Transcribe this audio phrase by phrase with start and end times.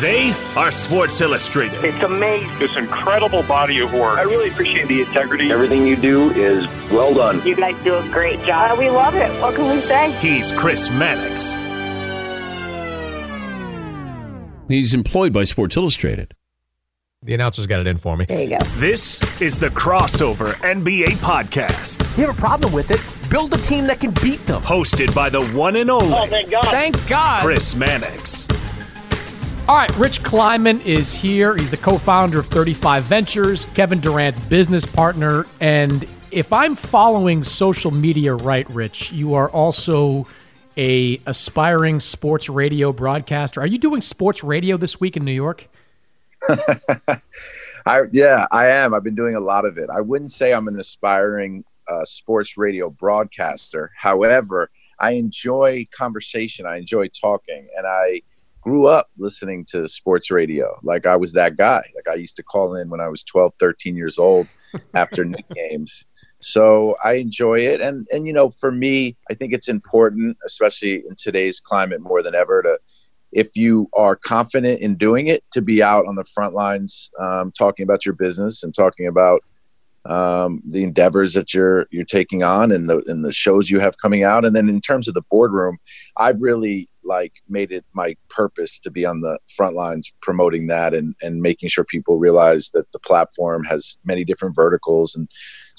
[0.00, 1.84] They are Sports Illustrated.
[1.84, 2.58] It's amazing.
[2.58, 4.18] This incredible body of work.
[4.18, 5.52] I really appreciate the integrity.
[5.52, 7.46] Everything you do is well done.
[7.46, 8.78] You guys do a great job.
[8.78, 9.30] We love it.
[9.42, 10.10] What can we say?
[10.12, 11.56] He's Chris Mannix.
[14.68, 16.34] He's employed by Sports Illustrated.
[17.22, 18.24] The announcers got it in for me.
[18.24, 18.64] There you go.
[18.76, 22.00] This is the Crossover NBA Podcast.
[22.16, 23.04] You have a problem with it?
[23.28, 24.62] Build a team that can beat them.
[24.62, 26.14] Hosted by the one and only.
[26.14, 26.64] Oh, thank God.
[26.64, 27.42] Thank God.
[27.42, 28.48] Chris Mannix.
[29.70, 31.56] All right, Rich Kleiman is here.
[31.56, 37.92] He's the co-founder of 35 Ventures, Kevin Durant's business partner, and if I'm following social
[37.92, 40.26] media right, Rich, you are also
[40.76, 43.60] a aspiring sports radio broadcaster.
[43.60, 45.68] Are you doing sports radio this week in New York?
[47.86, 48.92] I yeah, I am.
[48.92, 49.88] I've been doing a lot of it.
[49.88, 53.92] I wouldn't say I'm an aspiring uh, sports radio broadcaster.
[53.96, 56.66] However, I enjoy conversation.
[56.66, 58.22] I enjoy talking, and I
[58.60, 60.78] grew up listening to sports radio.
[60.82, 61.82] Like I was that guy.
[61.94, 64.46] Like I used to call in when I was 12, 13 years old
[64.94, 66.04] after games.
[66.40, 67.80] So I enjoy it.
[67.80, 72.22] And, and, you know, for me, I think it's important, especially in today's climate more
[72.22, 72.78] than ever to,
[73.32, 77.52] if you are confident in doing it, to be out on the front lines, um,
[77.52, 79.44] talking about your business and talking about
[80.06, 83.98] um, the endeavors that you're you're taking on and the and the shows you have
[83.98, 84.44] coming out.
[84.44, 85.78] And then in terms of the boardroom,
[86.16, 90.94] I've really like made it my purpose to be on the front lines promoting that
[90.94, 95.14] and and making sure people realize that the platform has many different verticals.
[95.14, 95.28] And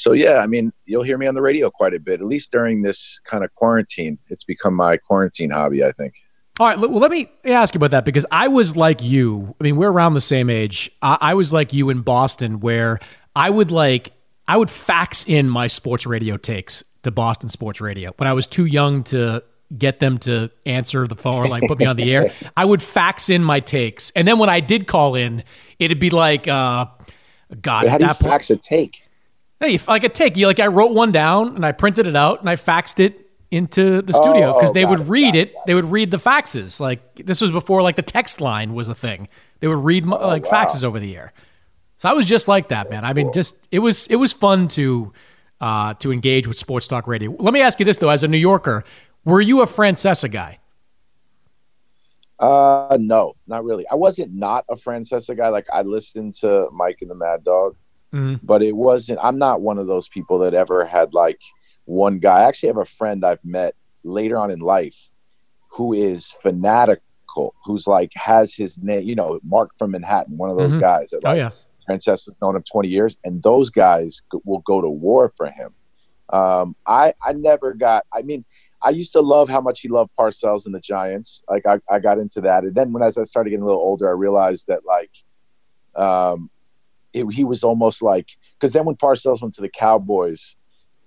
[0.02, 2.52] so yeah i mean you'll hear me on the radio quite a bit at least
[2.52, 4.18] during this kind of quarantine.
[4.28, 6.16] It's become my quarantine hobby i think.
[6.59, 9.56] All right well let me ask you about that because i was like you.
[9.59, 10.92] I mean we're around the same age.
[11.02, 13.00] I, I was like you in boston where
[13.36, 14.12] i would like
[14.48, 18.12] i would fax in my sports radio takes to boston sports radio.
[18.18, 19.44] When i was too young to
[19.78, 22.32] get them to answer the phone or like put me on the air.
[22.58, 25.44] I would fax in my takes, and then when I did call in,
[25.80, 26.86] it'd be like, uh,
[27.62, 29.04] God, how do you fax point, a take?
[29.59, 32.40] Hey, like a take, you like I wrote one down and I printed it out
[32.40, 35.50] and I faxed it into the studio because oh, oh, they would it, read it.
[35.50, 35.56] it.
[35.68, 36.80] They would read the faxes.
[36.80, 39.28] Like this was before like the text line was a thing.
[39.59, 40.64] They would read oh, like wow.
[40.66, 41.34] faxes over the air.
[41.98, 43.06] So I was just like that, man.
[43.06, 45.14] I mean, just it was it was fun to
[45.59, 47.36] uh, to engage with sports talk radio.
[47.38, 48.84] Let me ask you this though, as a New Yorker,
[49.26, 50.59] were you a Francesa guy?
[52.40, 53.88] Uh, no, not really.
[53.88, 55.50] I wasn't not a Francesa guy.
[55.50, 57.76] Like I listened to Mike and the Mad Dog,
[58.12, 58.44] mm-hmm.
[58.44, 59.20] but it wasn't.
[59.22, 61.40] I'm not one of those people that ever had like
[61.85, 62.40] one guy.
[62.40, 65.12] I actually have a friend I've met later on in life
[65.70, 69.08] who is fanatical, who's like has his name.
[69.08, 70.82] You know, Mark from Manhattan, one of those mm-hmm.
[70.82, 71.50] guys that oh, like oh, yeah.
[71.88, 75.76] Francesa's known him 20 years, and those guys will go to war for him.
[76.29, 78.06] Um, I I never got.
[78.12, 78.46] I mean,
[78.83, 81.43] I used to love how much he loved Parcells and the Giants.
[81.49, 83.81] Like I, I got into that, and then when as I started getting a little
[83.81, 85.11] older, I realized that like,
[85.95, 86.49] um,
[87.13, 90.55] it, he was almost like because then when Parcells went to the Cowboys,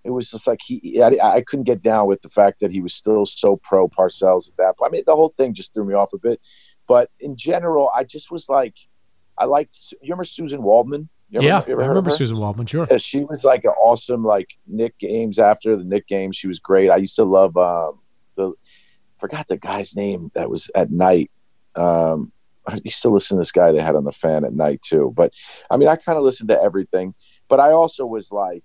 [0.05, 2.81] it was just like he I, I, couldn't get down with the fact that he
[2.81, 4.91] was still so pro Parcells at that point.
[4.91, 6.41] I mean, the whole thing just threw me off a bit.
[6.87, 8.77] But in general, I just was like,
[9.39, 9.77] I liked.
[9.93, 11.09] You remember Susan Waldman?
[11.35, 12.67] Ever, yeah, I remember Susan Waldman.
[12.67, 12.87] Sure.
[12.91, 16.37] Yeah, she was like an awesome like Knicks games after the Knicks games.
[16.37, 16.91] She was great.
[16.91, 18.01] I used to love um,
[18.37, 18.53] the
[19.19, 21.31] forgot the guy's name that was at night.
[21.75, 22.33] Um,
[22.67, 25.13] I used to listen to this guy they had on the fan at night too.
[25.17, 25.33] But
[25.71, 27.15] I mean, I kind of listened to everything.
[27.49, 28.65] But I also was like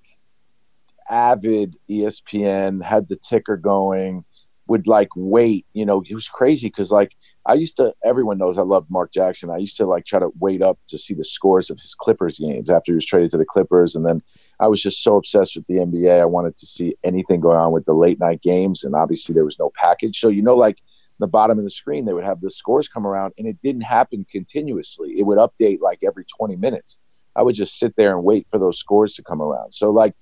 [1.10, 4.26] avid ESPN, had the ticker going
[4.70, 5.66] would like wait.
[5.74, 7.94] You know, it was crazy because like I used to.
[8.06, 9.50] Everyone knows I loved Mark Jackson.
[9.50, 12.40] I used to like try to wait up to see the scores of his Clippers
[12.40, 14.22] games after he was traded to the Clippers, and then
[14.60, 16.22] I was just so obsessed with the NBA.
[16.22, 19.46] I wanted to see anything going on with the late night games, and obviously there
[19.46, 20.20] was no package.
[20.20, 20.78] So you know, like
[21.20, 23.82] the bottom of the screen, they would have the scores come around, and it didn't
[23.82, 25.20] happen continuously.
[25.20, 27.00] It would update like every 20 minutes.
[27.36, 29.74] I would just sit there and wait for those scores to come around.
[29.74, 30.14] So like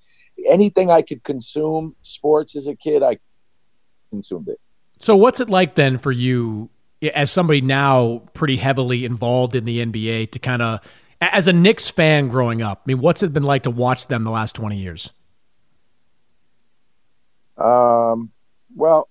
[0.46, 3.18] anything I could consume sports as a kid, I
[4.10, 4.58] consumed it.
[4.98, 6.70] So, what's it like then for you,
[7.14, 10.80] as somebody now pretty heavily involved in the NBA, to kind of,
[11.20, 12.82] as a Knicks fan growing up?
[12.84, 15.12] I mean, what's it been like to watch them the last twenty years?
[17.56, 18.30] Um,
[18.74, 19.08] well,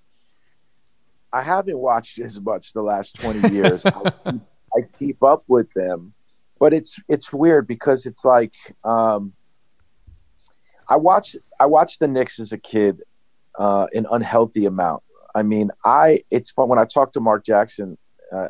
[1.32, 3.86] I haven't watched as much the last twenty years.
[3.86, 4.42] I, keep,
[4.76, 6.14] I keep up with them,
[6.60, 9.34] but it's it's weird because it's like um,
[10.90, 13.02] I watched I watched the Knicks as a kid
[13.58, 15.04] uh, an unhealthy amount.
[15.36, 17.98] I mean, I it's fun when I talk to Mark Jackson
[18.36, 18.50] uh,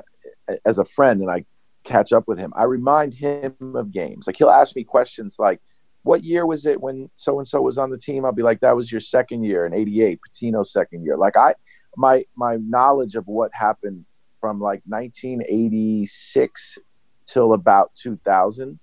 [0.66, 1.46] as a friend and I
[1.84, 2.54] catch up with him.
[2.56, 4.28] I remind him of games.
[4.28, 5.62] Like he'll ask me questions like,
[6.04, 8.60] "What year was it when so and so was on the team?" I'll be like,
[8.60, 11.56] "That was your second year in '88, Pitino's second year." Like I,
[11.96, 14.06] my my knowledge of what happened
[14.40, 16.78] from like 1986
[17.26, 18.80] till about 2000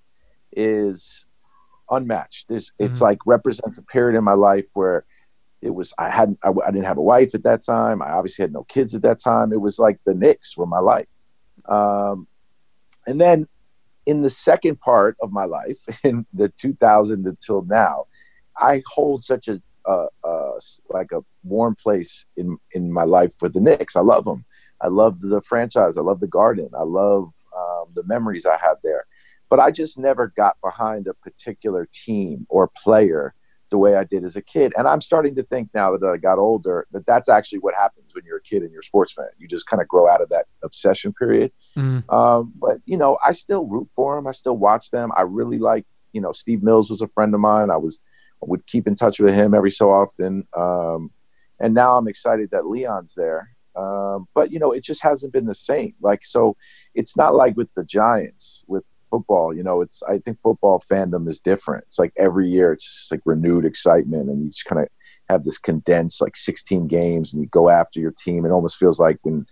[0.53, 1.25] is
[1.91, 2.49] unmatched.
[2.49, 2.91] There's, mm-hmm.
[2.91, 5.05] It's like represents a period in my life where
[5.65, 8.03] it was I hadn't I, I, didn't have a wife at that time.
[8.03, 9.53] I obviously had no kids at that time.
[9.53, 11.09] It was like the Knicks were my life.
[11.67, 12.29] Um,
[13.07, 13.49] and then
[14.05, 18.05] in the second part of my life, in the 2000 until now,
[18.57, 20.53] I hold such a uh, uh,
[20.91, 23.97] like a warm place in in my life with the Knicks.
[23.97, 24.45] I love them.
[24.83, 25.97] I love the franchise.
[25.97, 26.69] I love the Garden.
[26.79, 29.07] I love um, the memories I have there.
[29.49, 33.35] But I just never got behind a particular team or player
[33.75, 34.73] the way I did as a kid.
[34.77, 38.15] And I'm starting to think now that I got older that that's actually what happens
[38.15, 39.27] when you're a kid and you're a sports fan.
[39.37, 41.51] You just kind of grow out of that obsession period.
[41.77, 42.09] Mm.
[42.09, 44.29] Um, but you know, I still root for them.
[44.29, 45.11] I still watch them.
[45.17, 47.69] I really like, you know, Steve Mills was a friend of mine.
[47.69, 47.99] I was
[48.41, 50.47] I would keep in touch with him every so often.
[50.57, 51.11] Um,
[51.59, 53.51] and now I'm excited that Leon's there.
[53.75, 55.95] Um, but you know, it just hasn't been the same.
[56.01, 56.57] Like, so
[56.95, 58.85] it's not like with the Giants with
[59.15, 59.55] football.
[59.55, 61.85] You know, it's I think football fandom is different.
[61.87, 64.89] It's like every year it's just like renewed excitement, and you just kind of
[65.29, 68.45] have this condensed like 16 games, and you go after your team.
[68.45, 69.47] It almost feels like when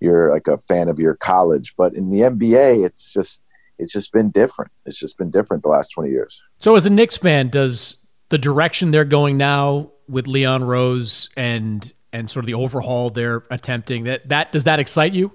[0.00, 1.74] you're like a fan of your college.
[1.76, 3.40] But in the NBA, it's just
[3.78, 4.72] it's just been different.
[4.84, 6.42] It's just been different the last 20 years.
[6.58, 7.96] So, as a Knicks fan, does
[8.30, 13.44] the direction they're going now with Leon Rose and and sort of the overhaul they're
[13.50, 15.32] attempting that that does that excite you?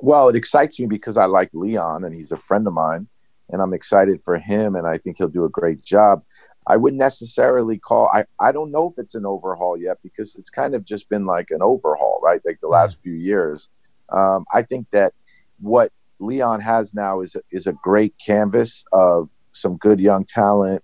[0.00, 3.08] Well, it excites me because I like Leon and he's a friend of mine,
[3.50, 6.22] and I'm excited for him, and I think he'll do a great job.
[6.66, 8.08] I wouldn't necessarily call.
[8.12, 11.26] I I don't know if it's an overhaul yet because it's kind of just been
[11.26, 12.40] like an overhaul, right?
[12.44, 13.68] Like the last few years.
[14.10, 15.12] Um, I think that
[15.60, 20.82] what Leon has now is is a great canvas of some good young talent,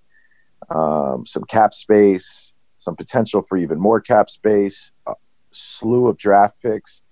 [0.68, 5.14] um, some cap space, some potential for even more cap space, a
[5.50, 7.02] slew of draft picks,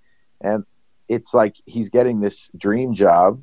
[0.42, 0.64] and
[1.08, 3.42] it's like he's getting this dream job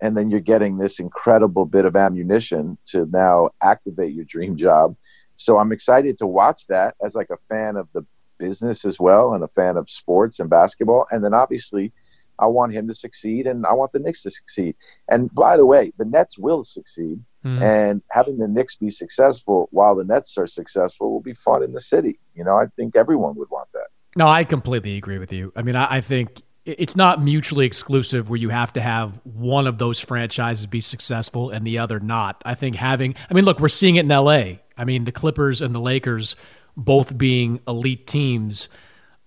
[0.00, 4.96] and then you're getting this incredible bit of ammunition to now activate your dream job.
[5.36, 8.04] So i'm excited to watch that as like a fan of the
[8.38, 11.06] business as well and a fan of sports and basketball.
[11.10, 11.92] And then obviously
[12.38, 14.76] i want him to succeed and i want the knicks to succeed.
[15.08, 17.20] And by the way the nets will succeed.
[17.44, 17.62] Mm.
[17.62, 21.72] and having the knicks be successful while the nets are successful will be fun in
[21.72, 22.18] the city.
[22.34, 23.88] You know i think everyone would want that.
[24.16, 25.52] No i completely agree with you.
[25.56, 29.66] I mean i, I think it's not mutually exclusive where you have to have one
[29.66, 32.42] of those franchises be successful and the other not.
[32.44, 34.58] I think having, I mean, look, we're seeing it in LA.
[34.76, 36.36] I mean, the Clippers and the Lakers
[36.76, 38.68] both being elite teams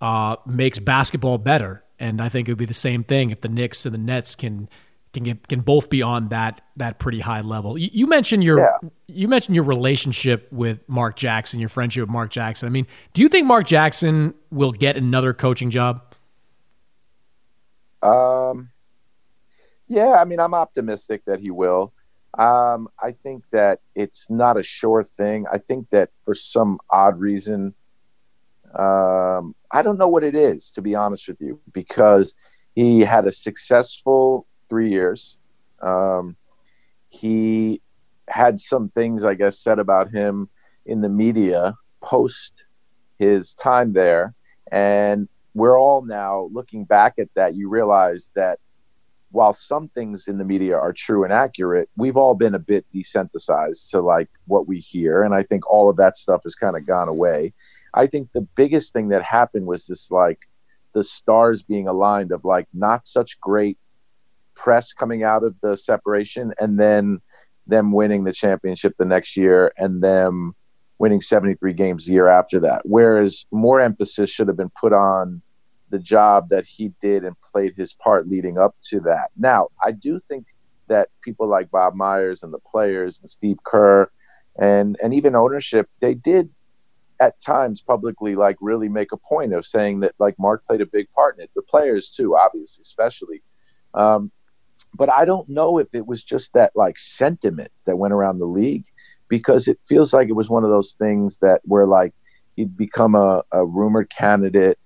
[0.02, 1.84] uh, makes basketball better.
[2.00, 4.36] And I think it would be the same thing if the Knicks and the Nets
[4.36, 4.70] can
[5.14, 7.78] can get, can both be on that that pretty high level.
[7.78, 8.90] You, you mentioned your yeah.
[9.08, 12.68] you mentioned your relationship with Mark Jackson, your friendship with Mark Jackson.
[12.68, 16.11] I mean, do you think Mark Jackson will get another coaching job?
[18.02, 18.70] Um,
[19.88, 21.94] yeah, I mean, I'm optimistic that he will.
[22.38, 25.46] Um, I think that it's not a sure thing.
[25.52, 27.74] I think that for some odd reason,
[28.74, 32.36] um, I don't know what it is, to be honest with you, because
[32.74, 35.38] he had a successful three years.
[35.82, 36.38] Um,
[37.10, 37.82] he
[38.30, 40.48] had some things, I guess, said about him
[40.86, 42.66] in the media post
[43.20, 44.34] his time there.
[44.72, 47.56] And we're all now looking back at that.
[47.56, 48.60] You realize that
[49.32, 52.86] while some things in the media are true and accurate, we've all been a bit
[52.94, 55.24] desensitized to like what we hear.
[55.24, 57.54] And I think all of that stuff has kind of gone away.
[57.94, 60.48] I think the biggest thing that happened was this like
[60.94, 63.78] the stars being aligned of like not such great
[64.54, 67.22] press coming out of the separation and then
[67.68, 70.56] them winning the championship the next year and them
[71.02, 72.84] winning 73 games a year after that.
[72.84, 75.42] Whereas more emphasis should have been put on
[75.90, 79.32] the job that he did and played his part leading up to that.
[79.36, 80.46] Now, I do think
[80.90, 84.12] that people like Bob Myers and the players and Steve Kerr
[84.60, 86.52] and and even ownership, they did
[87.20, 90.86] at times publicly like really make a point of saying that like Mark played a
[90.86, 91.50] big part in it.
[91.56, 93.42] The players too, obviously, especially.
[93.96, 94.32] Um,
[94.94, 98.46] but I don't know if it was just that like sentiment that went around the
[98.46, 98.86] league
[99.32, 102.14] because it feels like it was one of those things that where like
[102.58, 104.78] he'd become a, a rumored candidate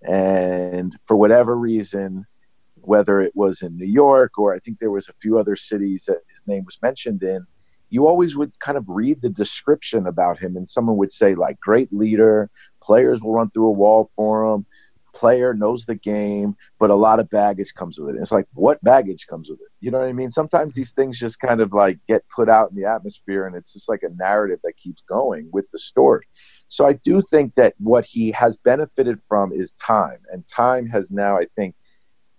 [0.00, 2.24] and for whatever reason,
[2.76, 6.06] whether it was in New York or I think there was a few other cities
[6.08, 7.44] that his name was mentioned in,
[7.90, 11.60] you always would kind of read the description about him and someone would say like
[11.60, 12.48] great leader,
[12.82, 14.64] players will run through a wall for him,
[15.12, 18.14] player knows the game, but a lot of baggage comes with it.
[18.14, 19.68] And it's like what baggage comes with it?
[19.80, 20.30] You know what I mean?
[20.30, 23.72] Sometimes these things just kind of like get put out in the atmosphere and it's
[23.72, 26.26] just like a narrative that keeps going with the story.
[26.68, 31.10] So I do think that what he has benefited from is time, and time has
[31.10, 31.74] now, I think,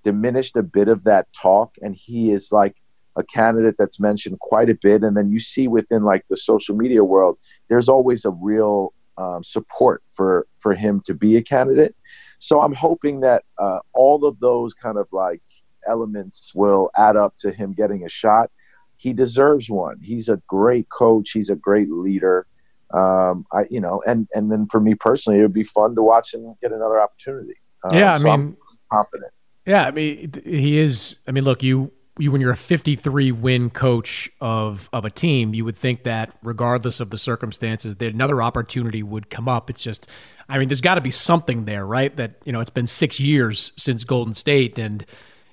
[0.04, 1.76] diminished a bit of that talk.
[1.82, 2.78] And he is like
[3.16, 5.04] a candidate that's mentioned quite a bit.
[5.04, 7.38] And then you see within like the social media world,
[7.70, 11.96] there's always a real um, support for for him to be a candidate.
[12.42, 15.42] So I'm hoping that uh, all of those kind of like
[15.88, 18.52] elements will add up to him getting a shot.
[18.98, 20.00] He deserves one.
[20.02, 21.32] He's a great coach.
[21.32, 22.46] He's a great leader
[22.94, 26.04] um, I you know, and and then for me personally, it would be fun to
[26.04, 27.56] watch him get another opportunity.
[27.84, 28.58] Um, yeah, I so mean, I'm
[28.92, 29.32] confident.
[29.66, 31.18] Yeah, I mean, he is.
[31.28, 35.54] I mean, look, you you when you're a 53 win coach of of a team,
[35.54, 39.70] you would think that regardless of the circumstances, that another opportunity would come up.
[39.70, 40.08] It's just,
[40.48, 42.16] I mean, there's got to be something there, right?
[42.16, 45.06] That you know, it's been six years since Golden State, and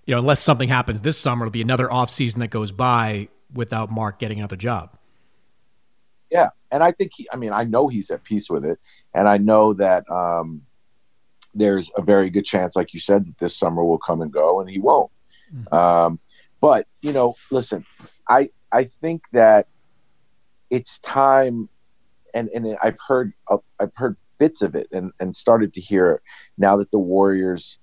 [0.05, 3.29] you know, unless something happens this summer, it'll be another off season that goes by
[3.53, 4.91] without Mark getting another job.
[6.31, 8.79] Yeah, and I think he, I mean I know he's at peace with it,
[9.15, 10.63] and I know that um,
[11.55, 14.61] there's a very good chance, like you said, that this summer will come and go,
[14.61, 15.11] and he won't.
[15.55, 15.75] Mm-hmm.
[15.75, 16.21] Um,
[16.61, 17.85] but you know, listen,
[18.29, 19.69] I I think that
[20.71, 21.69] it's time,
[22.35, 26.23] and and I've heard uh, I've heard bits of it, and and started to hear
[26.57, 27.79] now that the Warriors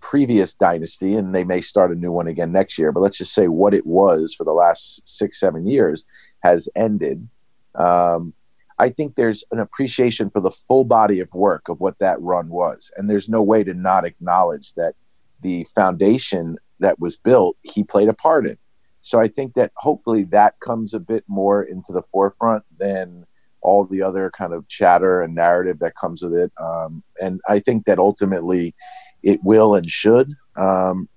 [0.00, 3.32] previous dynasty and they may start a new one again next year but let's just
[3.32, 6.04] say what it was for the last six seven years
[6.42, 7.26] has ended
[7.74, 8.34] um,
[8.78, 12.48] I think there's an appreciation for the full body of work of what that run
[12.48, 12.90] was.
[12.96, 14.94] And there's no way to not acknowledge that
[15.40, 18.58] the foundation that was built, he played a part in.
[19.00, 23.26] So I think that hopefully that comes a bit more into the forefront than
[23.60, 26.52] all the other kind of chatter and narrative that comes with it.
[26.60, 28.74] Um, and I think that ultimately
[29.22, 30.32] it will and should.
[30.56, 31.08] Um,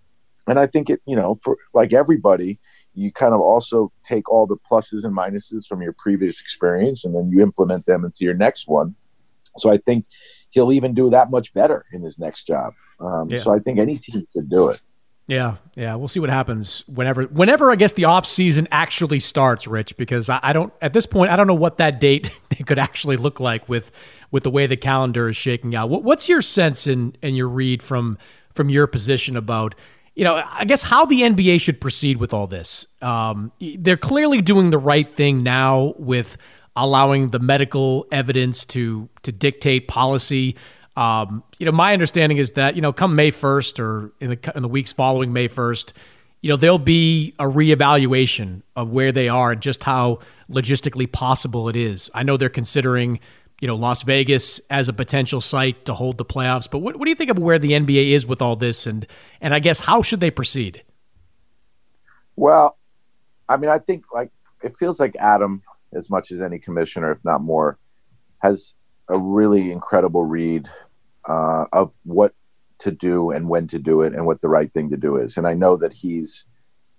[0.48, 2.60] and I think it, you know, for like everybody,
[2.94, 7.14] you kind of also take all the pluses and minuses from your previous experience and
[7.14, 8.96] then you implement them into your next one.
[9.58, 10.06] So I think
[10.50, 12.74] he'll even do that much better in his next job.
[13.00, 13.38] Um, yeah.
[13.38, 14.82] So I think any team could do it.
[15.28, 19.68] Yeah, yeah, we'll see what happens whenever, whenever I guess the off season actually starts,
[19.68, 19.98] Rich.
[19.98, 22.32] Because I, I don't at this point, I don't know what that date
[22.66, 23.92] could actually look like with
[24.32, 25.90] with the way the calendar is shaking out.
[25.90, 28.18] What, what's your sense and and your read from
[28.54, 29.76] from your position about
[30.16, 32.88] you know, I guess how the NBA should proceed with all this.
[33.04, 36.38] Um, they're clearly doing the right thing now with
[36.76, 40.56] allowing the medical evidence to to dictate policy.
[40.98, 44.52] Um, you know, my understanding is that you know, come May first or in the
[44.56, 45.94] in the weeks following May first,
[46.42, 51.70] you know, there'll be a reevaluation of where they are and just how logistically possible
[51.70, 52.10] it is.
[52.16, 53.20] I know they're considering
[53.62, 56.70] you know Las Vegas as a potential site to hold the playoffs.
[56.70, 59.06] But what, what do you think of where the NBA is with all this, and
[59.40, 60.84] and I guess how should they proceed?
[62.36, 62.76] Well,
[63.48, 64.32] I mean, I think like
[64.64, 65.62] it feels like Adam,
[65.94, 67.78] as much as any commissioner, if not more,
[68.40, 68.74] has
[69.10, 70.68] a really incredible read
[71.28, 72.34] uh, of what
[72.80, 75.38] to do and when to do it and what the right thing to do is.
[75.38, 76.46] And I know that he's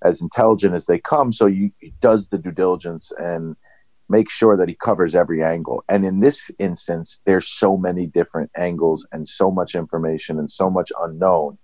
[0.02, 3.56] as intelligent as they come, so you, he does the due diligence and
[4.08, 5.84] make sure that he covers every angle.
[5.88, 10.70] And in this instance, there's so many different angles and so much information and so
[10.70, 11.58] much unknown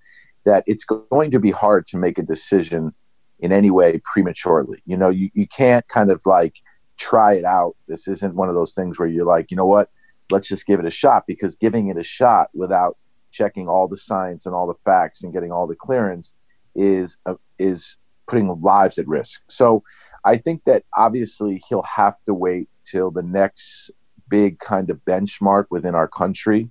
[0.45, 2.93] that it's going to be hard to make a decision
[3.39, 4.83] in any way prematurely.
[4.85, 6.57] You know, you, you can't kind of like
[6.99, 7.77] try it out.
[7.89, 9.91] This isn't one of those things where you're like, you know what,
[10.31, 12.97] let's just give it a shot because giving it a shot without
[13.31, 16.33] checking all the science and all the facts and getting all the clearance
[16.75, 19.43] is uh, is putting lives at risk.
[19.49, 19.83] So
[20.25, 23.91] I think that obviously he'll have to wait till the next
[24.29, 26.71] big kind of benchmark within our country.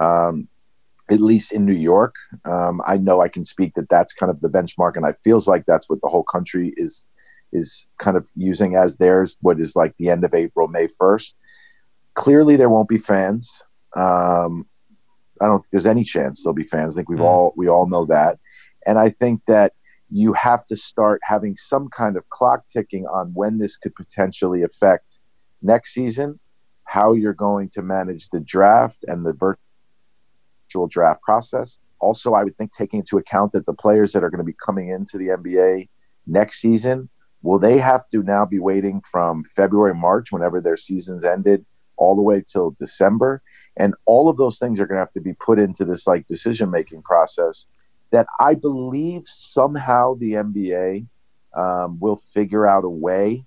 [0.00, 0.48] Um,
[1.10, 2.14] at least in New York,
[2.46, 5.46] um, I know I can speak that that's kind of the benchmark, and I feels
[5.46, 7.06] like that's what the whole country is
[7.52, 9.36] is kind of using as theirs.
[9.42, 11.36] What is like the end of April, May first.
[12.14, 13.62] Clearly, there won't be fans.
[13.96, 14.66] Um,
[15.40, 16.94] I don't think there's any chance there'll be fans.
[16.94, 17.24] I think we've mm.
[17.24, 18.38] all we all know that,
[18.86, 19.72] and I think that
[20.10, 24.62] you have to start having some kind of clock ticking on when this could potentially
[24.62, 25.18] affect
[25.60, 26.38] next season,
[26.84, 31.78] how you're going to manage the draft and the virtual draft process.
[31.98, 34.56] Also, I would think taking into account that the players that are going to be
[34.64, 35.88] coming into the NBA
[36.26, 37.08] next season
[37.42, 41.64] will they have to now be waiting from February, March, whenever their seasons ended,
[41.96, 43.42] all the way till December?
[43.76, 46.26] And all of those things are going to have to be put into this like
[46.26, 47.66] decision making process
[48.10, 51.06] that I believe somehow the NBA
[51.56, 53.44] um, will figure out a way.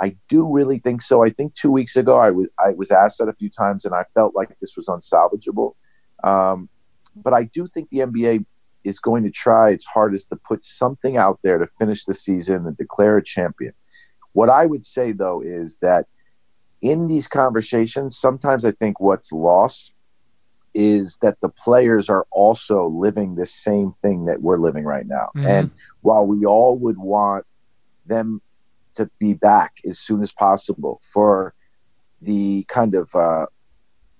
[0.00, 1.24] I do really think so.
[1.24, 3.94] I think two weeks ago I was I was asked that a few times, and
[3.94, 5.74] I felt like this was unsalvageable.
[6.24, 6.68] Um,
[7.14, 8.44] but I do think the NBA
[8.84, 12.66] is going to try its hardest to put something out there to finish the season
[12.66, 13.72] and declare a champion.
[14.32, 16.06] What I would say though is that
[16.80, 19.92] in these conversations, sometimes I think what's lost
[20.74, 25.30] is that the players are also living the same thing that we're living right now.
[25.36, 25.46] Mm-hmm.
[25.46, 25.70] And
[26.02, 27.46] while we all would want
[28.06, 28.42] them
[28.94, 31.54] to be back as soon as possible for
[32.20, 33.46] the kind of uh,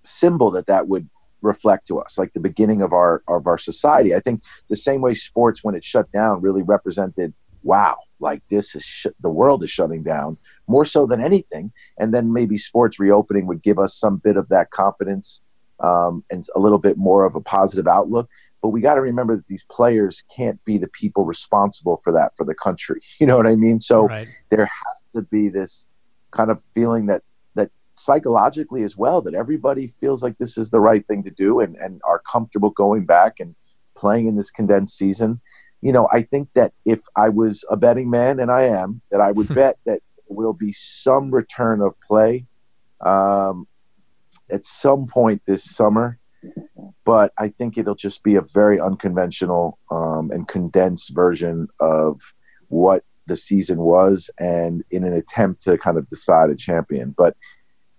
[0.05, 1.09] symbol that that would
[1.43, 4.15] reflect to us, like the beginning of our of our society.
[4.15, 8.75] I think the same way sports, when it shut down, really represented, wow, like this
[8.75, 11.73] is sh- the world is shutting down more so than anything.
[11.99, 15.41] And then maybe sports reopening would give us some bit of that confidence
[15.81, 18.29] um, and a little bit more of a positive outlook.
[18.61, 22.37] But we got to remember that these players can't be the people responsible for that
[22.37, 23.01] for the country.
[23.21, 23.81] You know what I mean?
[23.81, 24.29] So right.
[24.51, 25.87] there has to be this
[26.31, 27.23] kind of feeling that
[27.55, 31.61] that psychologically as well that everybody feels like this is the right thing to do
[31.61, 33.55] and, and are comfortable going back and
[33.97, 35.41] playing in this condensed season.
[35.81, 39.21] You know, I think that if I was a betting man, and I am, that
[39.21, 42.47] I would bet that there will be some return of play.
[43.01, 43.69] Um,
[44.51, 46.19] at some point this summer,
[47.05, 52.21] but I think it'll just be a very unconventional um, and condensed version of
[52.69, 57.15] what the season was, and in an attempt to kind of decide a champion.
[57.17, 57.37] But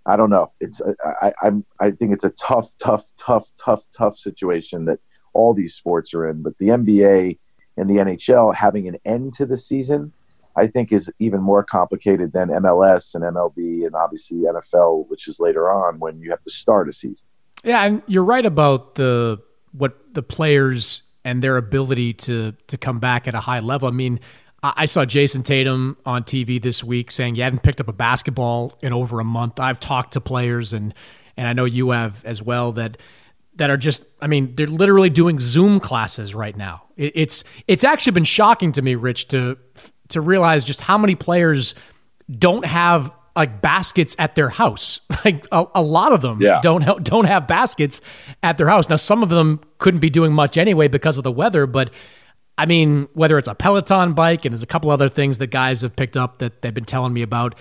[0.05, 0.51] I don't know.
[0.59, 0.81] It's
[1.21, 4.99] I, I'm I think it's a tough, tough, tough, tough, tough situation that
[5.33, 6.41] all these sports are in.
[6.41, 7.37] But the NBA
[7.79, 10.13] and the NHL having an end to the season
[10.59, 15.39] I think is even more complicated than MLS and MLB and obviously NFL, which is
[15.39, 17.25] later on when you have to start a season.
[17.63, 22.99] Yeah, and you're right about the what the players and their ability to to come
[22.99, 23.87] back at a high level.
[23.87, 24.19] I mean,
[24.61, 28.77] I saw Jayson Tatum on TV this week saying he hadn't picked up a basketball
[28.81, 29.59] in over a month.
[29.59, 30.93] I've talked to players and
[31.37, 32.97] and I know you have as well that
[33.59, 36.83] that are just I mean, they're literally doing Zoom classes right now.
[36.97, 39.57] It's it's actually been shocking to me, Rich, to
[40.09, 41.75] to realize just how many players
[42.37, 44.99] don't have like baskets at their house.
[45.25, 46.61] Like a, a lot of them yeah.
[46.63, 47.99] don't ha- don't have baskets
[48.41, 48.89] at their house.
[48.89, 51.91] Now some of them couldn't be doing much anyway because of the weather, but
[52.57, 55.81] I mean, whether it's a Peloton bike and there's a couple other things that guys
[55.81, 57.55] have picked up that they've been telling me about.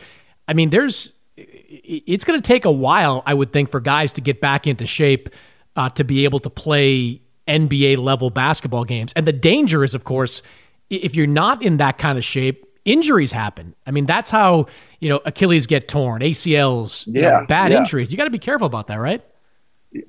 [0.46, 4.20] I mean, there's it's going to take a while, I would think, for guys to
[4.20, 5.30] get back into shape
[5.78, 9.12] uh, to be able to play NBA level basketball games.
[9.14, 10.42] And the danger is, of course,
[10.90, 13.76] if you're not in that kind of shape, injuries happen.
[13.86, 14.66] I mean, that's how,
[14.98, 17.78] you know, Achilles get torn, ACLs, yeah, know, bad yeah.
[17.78, 18.10] injuries.
[18.10, 19.22] You got to be careful about that, right?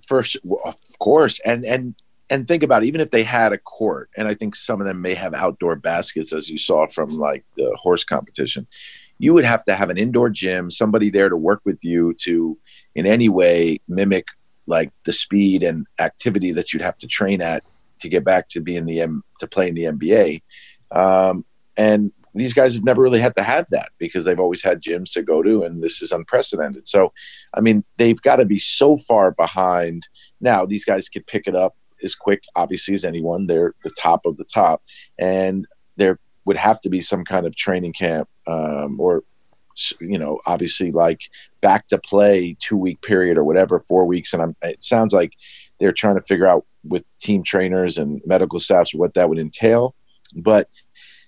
[0.02, 1.40] First, of course.
[1.46, 1.94] And, and,
[2.32, 4.88] and think about it, even if they had a court, and I think some of
[4.88, 8.66] them may have outdoor baskets, as you saw from like the horse competition,
[9.20, 12.58] you would have to have an indoor gym, somebody there to work with you to,
[12.96, 14.30] in any way, mimic
[14.70, 17.64] like the speed and activity that you'd have to train at
[18.00, 20.42] to get back to being the M to play in the NBA.
[20.92, 21.44] Um,
[21.78, 25.12] and these guys have never really had to have that because they've always had gyms
[25.14, 26.88] to go to, and this is unprecedented.
[26.88, 27.12] So,
[27.54, 30.08] I mean, they've got to be so far behind.
[30.40, 33.48] Now, these guys could pick it up as quick, obviously, as anyone.
[33.48, 34.84] They're the top of the top,
[35.18, 39.24] and there would have to be some kind of training camp um, or
[40.00, 41.22] you know obviously like
[41.62, 45.34] back to play two week period or whatever four weeks and I'm, it sounds like
[45.80, 49.96] they're trying to figure out with team trainers and medical staffs what that would entail
[50.36, 50.70] but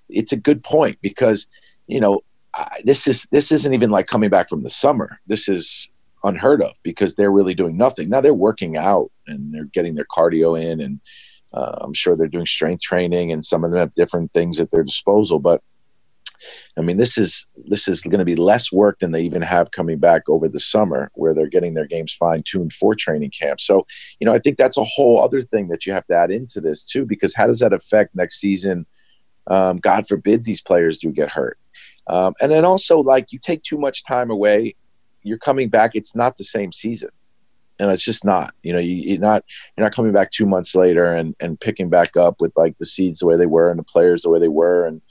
[0.09, 1.47] it's a good point because
[1.87, 2.21] you know
[2.53, 5.19] I, this is this isn't even like coming back from the summer.
[5.27, 5.89] This is
[6.23, 8.09] unheard of because they're really doing nothing.
[8.09, 10.99] Now they're working out and they're getting their cardio in, and
[11.53, 14.71] uh, I'm sure they're doing strength training, and some of them have different things at
[14.71, 15.39] their disposal.
[15.39, 15.61] But
[16.77, 19.71] I mean, this is this is going to be less work than they even have
[19.71, 23.61] coming back over the summer, where they're getting their games fine tuned for training camp.
[23.61, 23.85] So,
[24.19, 26.61] you know, I think that's a whole other thing that you have to add into
[26.61, 28.85] this too, because how does that affect next season?
[29.47, 31.57] Um, God forbid these players do get hurt.
[32.07, 34.75] Um, and then also, like, you take too much time away,
[35.23, 35.95] you're coming back.
[35.95, 37.09] It's not the same season,
[37.79, 38.53] and it's just not.
[38.63, 39.43] You know, you, are not
[39.77, 42.85] you're not coming back two months later and and picking back up with like the
[42.85, 44.85] seeds the way they were and the players the way they were.
[44.85, 45.01] And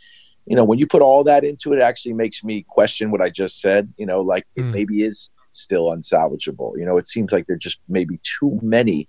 [0.51, 3.23] you know, when you put all that into it, it actually makes me question what
[3.23, 3.95] I just said.
[3.97, 4.63] You know, like mm.
[4.63, 6.77] it maybe is still unsalvageable.
[6.77, 9.09] You know, it seems like there just maybe too many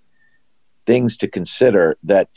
[0.85, 2.29] things to consider that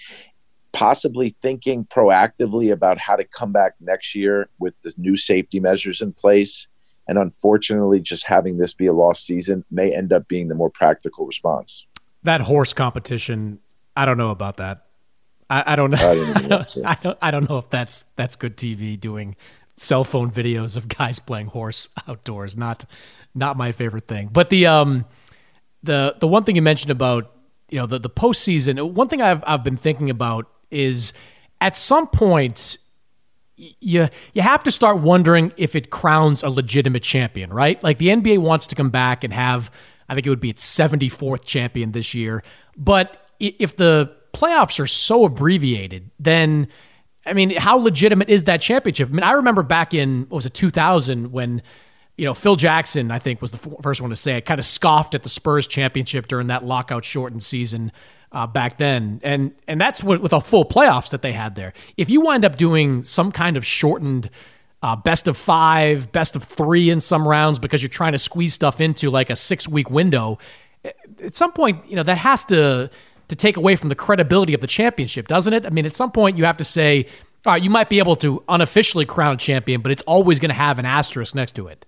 [0.72, 6.00] possibly thinking proactively about how to come back next year with the new safety measures
[6.00, 6.66] in place
[7.06, 10.70] and unfortunately just having this be a lost season may end up being the more
[10.70, 11.86] practical response
[12.24, 13.60] that horse competition
[13.96, 14.86] i don't know about that
[15.50, 15.98] i, I don't know.
[15.98, 19.36] I, I, don't, I don't i don't know if that's that's good tv doing
[19.76, 22.56] cell phone videos of guys playing horse outdoors.
[22.56, 22.84] Not
[23.34, 24.28] not my favorite thing.
[24.32, 25.04] But the um
[25.82, 27.32] the the one thing you mentioned about
[27.70, 31.12] you know the the postseason one thing i've i've been thinking about is
[31.60, 32.76] at some point
[33.56, 37.82] you you have to start wondering if it crowns a legitimate champion, right?
[37.82, 39.70] Like the NBA wants to come back and have
[40.08, 42.42] I think it would be its 74th champion this year,
[42.76, 46.68] but if the playoffs are so abbreviated, then
[47.26, 49.08] I mean, how legitimate is that championship?
[49.08, 51.62] I mean, I remember back in what was it 2000 when
[52.16, 54.66] you know Phil Jackson, I think was the first one to say it, kind of
[54.66, 57.92] scoffed at the Spurs championship during that lockout shortened season
[58.32, 61.72] uh, back then, and and that's with, with a full playoffs that they had there.
[61.96, 64.28] If you wind up doing some kind of shortened
[64.82, 68.52] uh, best of five, best of three in some rounds because you're trying to squeeze
[68.52, 70.38] stuff into like a six week window,
[71.22, 72.90] at some point, you know that has to
[73.34, 75.66] to take away from the credibility of the championship, doesn't it?
[75.66, 77.06] I mean, at some point, you have to say,
[77.44, 80.50] all right, you might be able to unofficially crown a champion, but it's always going
[80.50, 81.84] to have an asterisk next to it.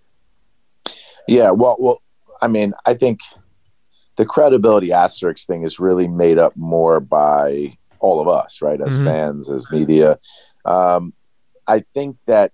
[1.29, 2.03] Yeah, well, well,
[2.43, 3.21] I mean, I think
[4.17, 8.81] the credibility asterisk thing is really made up more by all of us, right?
[8.81, 9.05] As mm-hmm.
[9.05, 10.19] fans, as media.
[10.65, 11.13] Um,
[11.69, 12.53] I think that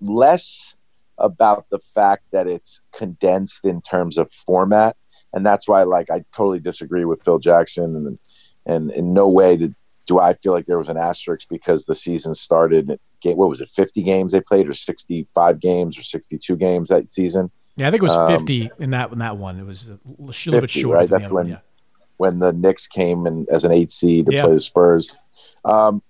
[0.00, 0.74] less
[1.18, 4.94] about the fact that it's condensed in terms of format.
[5.32, 7.96] And that's why, like, I totally disagree with Phil Jackson.
[7.96, 8.18] And,
[8.66, 9.74] and in no way did,
[10.06, 12.98] do I feel like there was an asterisk because the season started.
[13.24, 17.50] What was it, 50 games they played, or 65 games, or 62 games that season?
[17.76, 19.58] Yeah, I think it was um, 50 in that in that one.
[19.58, 20.94] It was a little 50, bit short.
[20.96, 21.58] Right, that's when yeah.
[22.18, 24.44] when the Knicks came in as an eight seed to yeah.
[24.44, 25.16] play the Spurs.
[25.64, 26.02] Um,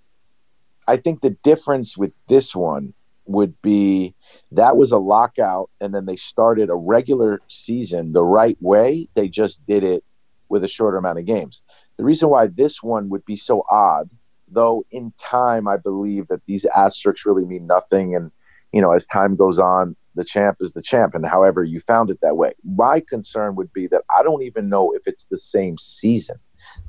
[0.87, 2.93] I think the difference with this one
[3.25, 4.15] would be
[4.51, 9.09] that was a lockout, and then they started a regular season the right way.
[9.15, 10.03] They just did it
[10.49, 11.61] with a shorter amount of games.
[11.97, 14.09] The reason why this one would be so odd,
[14.47, 18.31] though, in time, I believe that these asterisks really mean nothing, and
[18.71, 22.09] you know, as time goes on, the champ is the champ, and however you found
[22.09, 22.53] it that way.
[22.63, 26.37] My concern would be that I don't even know if it's the same season.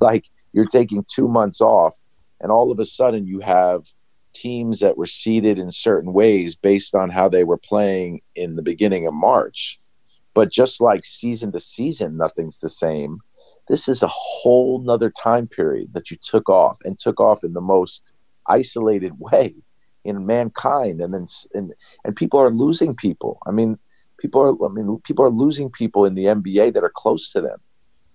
[0.01, 1.97] Like you're taking two months off,
[2.41, 3.85] and all of a sudden you have
[4.33, 8.61] teams that were seeded in certain ways based on how they were playing in the
[8.61, 9.79] beginning of March.
[10.33, 13.19] But just like season to season, nothing's the same.
[13.69, 17.53] This is a whole nother time period that you took off and took off in
[17.53, 18.11] the most
[18.47, 19.55] isolated way
[20.03, 21.01] in mankind.
[21.01, 23.39] And then and, and people are losing people.
[23.45, 23.77] I mean
[24.19, 27.41] people are i mean people are losing people in the nba that are close to
[27.41, 27.59] them.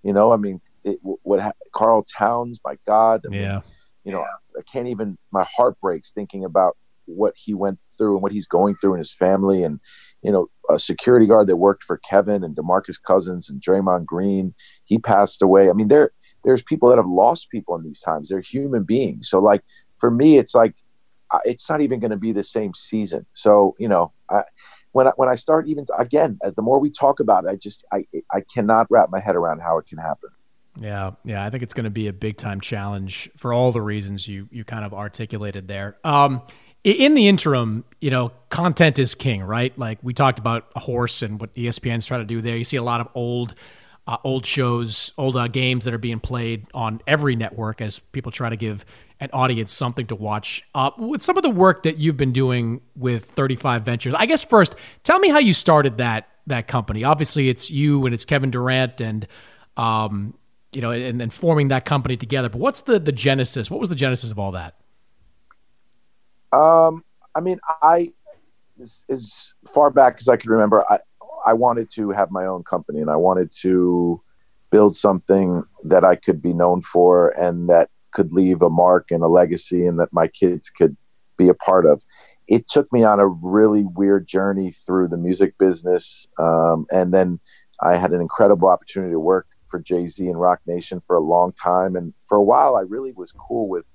[0.03, 3.61] You know i mean it, what Karl Towns my god I mean, yeah.
[4.05, 4.23] you know
[4.57, 8.47] i can't even my heart breaks thinking about what he went through and what he's
[8.47, 9.81] going through in his family and
[10.25, 14.55] you know a security guard that worked for kevin and demarcus cousins and draymond green
[14.85, 16.11] he passed away i mean there
[16.43, 19.63] there's people that have lost people in these times they're human beings so like
[19.99, 20.75] for me it's like
[21.45, 23.27] it's not even going to be the same season.
[23.33, 24.43] So you know, I,
[24.93, 27.85] when I, when I start even again, the more we talk about it, I just
[27.93, 30.31] I I cannot wrap my head around how it can happen.
[30.81, 33.83] Yeah, yeah, I think it's going to be a big time challenge for all the
[33.83, 35.97] reasons you you kind of articulated there.
[36.05, 36.43] Um,
[36.85, 39.77] in the interim, you know, content is king, right?
[39.79, 42.57] Like we talked about a horse and what ESPN's trying to do there.
[42.57, 43.55] You see a lot of old
[44.07, 48.31] uh, old shows, old uh, games that are being played on every network as people
[48.31, 48.85] try to give
[49.19, 50.63] an audience something to watch.
[50.75, 54.45] Uh, with some of the work that you've been doing with 35 Ventures, I guess
[54.45, 57.05] first, tell me how you started that that company.
[57.05, 59.27] Obviously, it's you and it's Kevin Durant and
[59.79, 60.35] um,
[60.75, 62.51] you know, and, and forming that company together.
[62.51, 63.71] But what's the the genesis?
[63.71, 64.75] What was the genesis of all that?
[66.55, 68.13] Um, I mean, I
[68.81, 70.99] as, as far back as I could remember, I
[71.47, 74.23] I wanted to have my own company, and I wanted to
[74.71, 79.23] build something that I could be known for, and that could leave a mark and
[79.23, 80.97] a legacy, and that my kids could
[81.37, 82.03] be a part of.
[82.47, 87.41] It took me on a really weird journey through the music business, um, and then
[87.81, 91.21] I had an incredible opportunity to work for Jay Z and Roc Nation for a
[91.21, 93.87] long time, and for a while, I really was cool with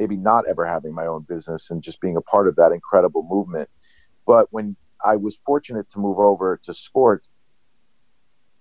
[0.00, 3.22] maybe not ever having my own business and just being a part of that incredible
[3.30, 3.68] movement.
[4.26, 7.28] But when I was fortunate to move over to sports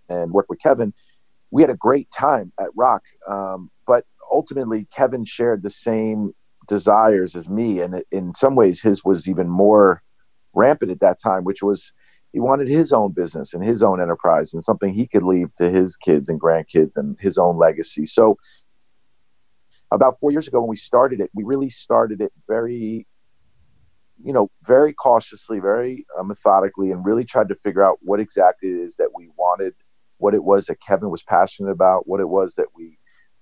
[0.09, 0.93] and work with Kevin,
[1.49, 3.03] we had a great time at Roc.
[3.27, 6.35] Um, but ultimately, Kevin shared the same
[6.67, 10.03] desires as me, and in some ways, his was even more
[10.53, 11.93] rampant at that time, which was
[12.33, 15.69] he wanted his own business and his own enterprise and something he could leave to
[15.69, 18.05] his kids and grandkids and his own legacy.
[18.05, 18.37] So
[19.91, 23.07] about four years ago when we started it, we really started it very,
[24.23, 28.69] you know, very cautiously, very uh, methodically, and really tried to figure out what exactly
[28.69, 29.73] it is that we wanted,
[30.17, 32.97] what it was that Kevin was passionate about, what it was that we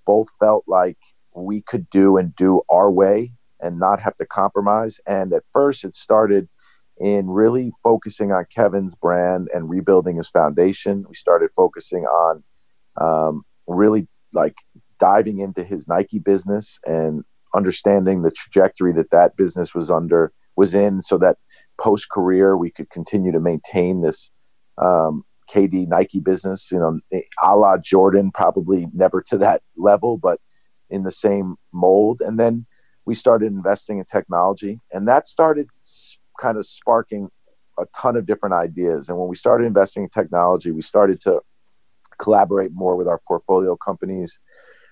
[0.05, 0.97] both felt like
[1.35, 4.99] we could do and do our way and not have to compromise.
[5.05, 6.47] And at first, it started
[6.99, 11.05] in really focusing on Kevin's brand and rebuilding his foundation.
[11.07, 12.43] We started focusing on
[12.99, 14.55] um, really like
[14.99, 20.73] diving into his Nike business and understanding the trajectory that that business was under was
[20.73, 21.37] in, so that
[21.77, 24.31] post career we could continue to maintain this
[24.77, 26.71] um, KD Nike business.
[26.71, 26.99] You know,
[27.41, 30.39] a la Jordan, probably never to that level, but
[30.89, 32.21] in the same mold.
[32.21, 32.65] And then
[33.05, 35.69] we started investing in technology, and that started
[36.39, 37.29] kind of sparking
[37.79, 39.09] a ton of different ideas.
[39.09, 41.41] And when we started investing in technology, we started to
[42.17, 44.39] collaborate more with our portfolio companies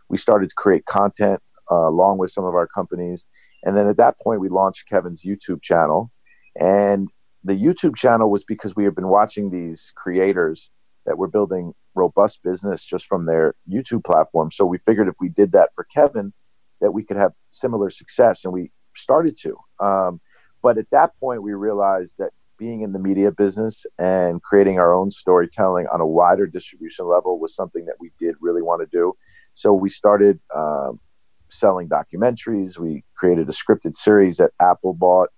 [0.10, 1.42] we started to create content
[1.72, 3.26] uh, along with some of our companies.
[3.64, 6.12] And then at that point, we launched Kevin's YouTube channel.
[6.60, 7.10] And
[7.44, 10.72] the YouTube channel was because we had been watching these creators
[11.06, 14.52] that were building robust business just from their YouTube platform.
[14.52, 16.34] So we figured if we did that for Kevin,
[16.82, 18.44] that we could have similar success.
[18.44, 19.58] And we started to.
[19.80, 20.22] Um,
[20.62, 24.94] but at that point, we realized that being in the media business and creating our
[24.94, 28.88] own storytelling on a wider distribution level was something that we did really want to
[28.88, 29.14] do.
[29.56, 31.00] So we started um,
[31.50, 32.78] selling documentaries.
[32.78, 35.30] We created a scripted series that Apple bought.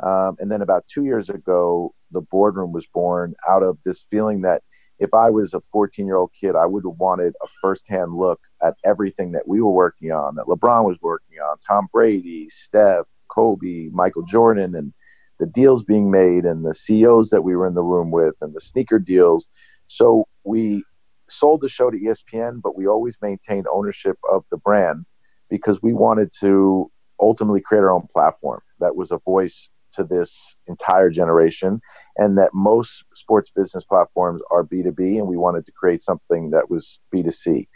[0.00, 4.42] Um, and then about two years ago, the boardroom was born out of this feeling
[4.42, 4.62] that
[4.98, 8.40] if I was a 14 year old kid, I would have wanted a firsthand look
[8.62, 13.06] at everything that we were working on, that LeBron was working on, Tom Brady, Steph,
[13.28, 14.92] Kobe, Michael Jordan, and
[15.40, 18.54] the deals being made, and the CEOs that we were in the room with, and
[18.54, 19.48] the sneaker deals.
[19.88, 20.84] So we
[21.28, 25.04] sold the show to ESPN, but we always maintained ownership of the brand
[25.48, 30.56] because we wanted to ultimately create our own platform that was a voice to this
[30.66, 31.80] entire generation
[32.16, 36.68] and that most sports business platforms are B2B and we wanted to create something that
[36.68, 37.68] was B2C.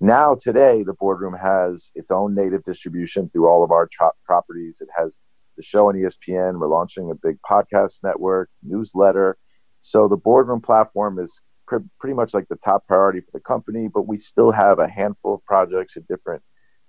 [0.00, 4.78] Now today the boardroom has its own native distribution through all of our top properties.
[4.80, 5.18] It has
[5.56, 9.36] the show on ESPN, we're launching a big podcast network, newsletter.
[9.80, 13.88] So the boardroom platform is pr- pretty much like the top priority for the company,
[13.88, 16.42] but we still have a handful of projects at different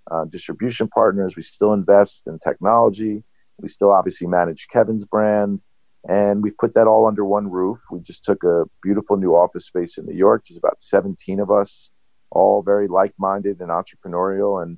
[0.10, 1.36] uh, distribution partners.
[1.36, 3.24] We still invest in technology.
[3.60, 5.62] We still obviously manage Kevin's brand.
[6.08, 7.80] And we've put that all under one roof.
[7.92, 10.46] We just took a beautiful new office space in New York.
[10.48, 11.90] There's about 17 of us,
[12.32, 14.64] all very like minded and entrepreneurial.
[14.64, 14.78] And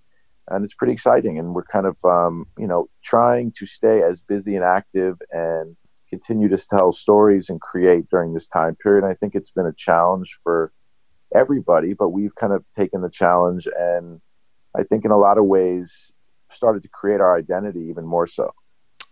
[0.50, 1.38] and it's pretty exciting.
[1.38, 5.78] And we're kind of, um, you know, trying to stay as busy and active and
[6.10, 9.06] continue to tell stories and create during this time period.
[9.06, 10.72] I think it's been a challenge for
[11.34, 14.22] everybody, but we've kind of taken the challenge and
[14.76, 16.14] I think in a lot of ways
[16.50, 18.54] started to create our identity even more so.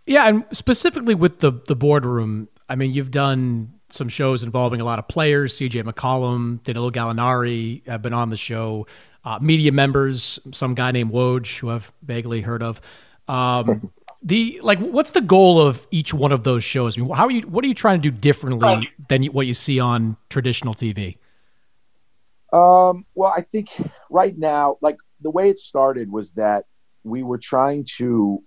[0.06, 4.84] Yeah, and specifically with the the boardroom, I mean, you've done some shows involving a
[4.84, 5.58] lot of players.
[5.58, 8.86] CJ McCollum, Danilo Gallinari have been on the show.
[9.24, 12.80] Uh, media members, some guy named Woj, who I've vaguely heard of.
[13.26, 13.92] Um,
[14.28, 16.98] the like what's the goal of each one of those shows?
[16.98, 19.54] I mean, how are you what are you trying to do differently than what you
[19.54, 21.16] see on traditional tv
[22.52, 23.70] um, well i think
[24.10, 26.64] right now like the way it started was that
[27.04, 28.42] we were trying to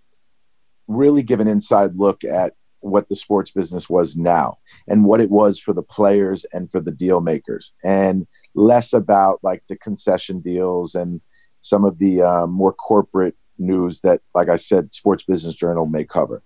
[0.88, 5.30] really give an inside look at what the sports business was now and what it
[5.30, 10.42] was for the players and for the deal makers and less about like the concession
[10.42, 11.22] deals and
[11.62, 16.04] some of the uh, more corporate news that, like I said, Sports Business Journal may
[16.04, 16.42] cover.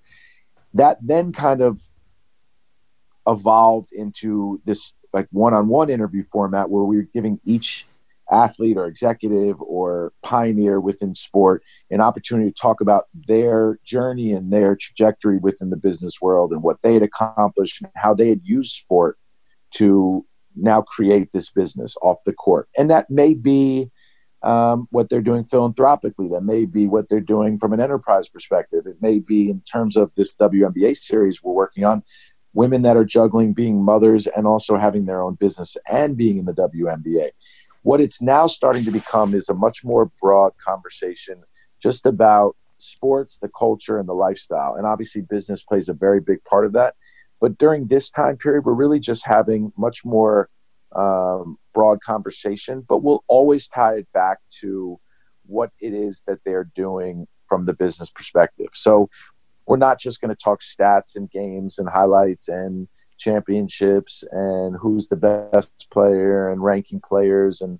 [0.73, 1.79] That then kind of
[3.27, 7.87] evolved into this like one-on-one interview format where we were giving each
[8.31, 14.51] athlete or executive or pioneer within sport an opportunity to talk about their journey and
[14.51, 18.41] their trajectory within the business world and what they had accomplished and how they had
[18.43, 19.17] used sport
[19.71, 20.25] to
[20.55, 22.67] now create this business off the court.
[22.77, 23.91] And that may be
[24.45, 26.29] um, what they're doing philanthropically.
[26.29, 28.85] That may be what they're doing from an enterprise perspective.
[28.85, 32.03] It may be in terms of this WNBA series we're working on,
[32.53, 36.45] women that are juggling being mothers and also having their own business and being in
[36.45, 37.31] the WNBA.
[37.81, 41.43] What it's now starting to become is a much more broad conversation
[41.81, 44.75] just about sports, the culture, and the lifestyle.
[44.75, 46.95] And obviously, business plays a very big part of that.
[47.41, 50.49] But during this time period, we're really just having much more
[50.95, 54.99] um, broad conversation, but we'll always tie it back to
[55.45, 58.69] what it is that they're doing from the business perspective.
[58.73, 59.09] So
[59.67, 65.07] we're not just going to talk stats and games and highlights and championships and who's
[65.09, 67.79] the best player and ranking players and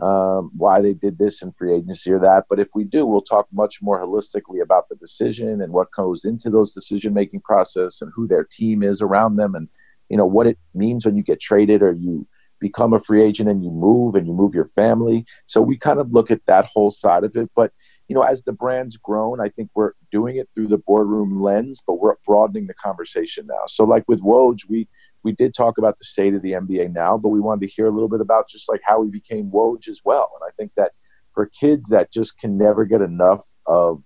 [0.00, 2.44] um, why they did this in free agency or that.
[2.48, 6.24] But if we do, we'll talk much more holistically about the decision and what goes
[6.24, 9.68] into those decision making process and who their team is around them and
[10.08, 12.26] you know what it means when you get traded or you
[12.62, 15.26] become a free agent and you move and you move your family.
[15.46, 17.50] So we kind of look at that whole side of it.
[17.54, 17.72] But
[18.08, 21.82] you know, as the brand's grown, I think we're doing it through the boardroom lens,
[21.86, 23.66] but we're broadening the conversation now.
[23.66, 24.88] So like with Woj, we
[25.24, 27.86] we did talk about the state of the NBA now, but we wanted to hear
[27.86, 30.30] a little bit about just like how we became Woj as well.
[30.34, 30.92] And I think that
[31.32, 34.02] for kids that just can never get enough of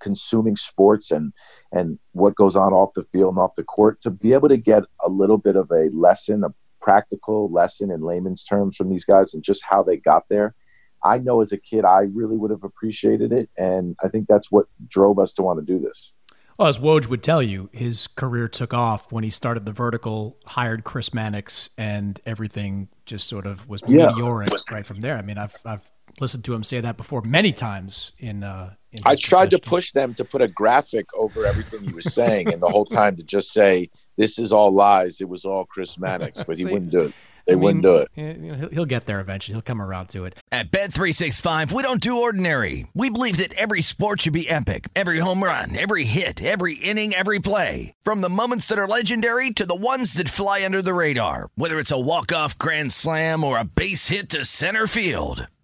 [0.00, 1.32] consuming sports and
[1.72, 4.58] and what goes on off the field and off the court to be able to
[4.58, 6.52] get a little bit of a lesson, a
[6.84, 10.54] practical lesson in layman's terms from these guys and just how they got there.
[11.02, 14.52] I know as a kid I really would have appreciated it and I think that's
[14.52, 16.12] what drove us to want to do this.
[16.58, 20.38] Well, as Woj would tell you, his career took off when he started the vertical,
[20.46, 24.06] hired Chris Mannix, and everything just sort of was yeah.
[24.06, 25.16] meteoric right from there.
[25.16, 28.44] I mean, I've I've listened to him say that before many times in.
[28.44, 32.14] Uh, in I tried to push them to put a graphic over everything he was
[32.14, 35.20] saying, and the whole time to just say this is all lies.
[35.20, 37.14] It was all Chris Mannix, but he wouldn't do it.
[37.46, 38.72] They I mean, wouldn't do it.
[38.72, 39.52] He'll get there eventually.
[39.52, 40.38] He'll come around to it.
[40.50, 42.86] At Bet365, we don't do ordinary.
[42.94, 44.88] We believe that every sport should be epic.
[44.96, 47.92] Every home run, every hit, every inning, every play.
[48.02, 51.50] From the moments that are legendary to the ones that fly under the radar.
[51.54, 55.46] Whether it's a walk-off grand slam or a base hit to center field.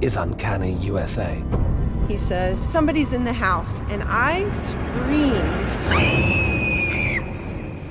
[0.00, 1.42] is Uncanny USA.
[2.08, 5.74] He says, Somebody's in the house, and I screamed.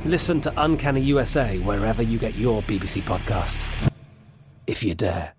[0.06, 3.92] Listen to Uncanny USA wherever you get your BBC podcasts.
[4.68, 5.34] If you dare.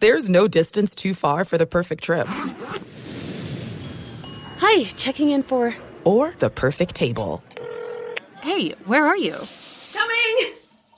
[0.00, 2.26] There's no distance too far for the perfect trip.
[4.58, 5.76] Hi, checking in for.
[6.04, 7.42] Or the perfect table.
[8.40, 9.36] Hey, where are you?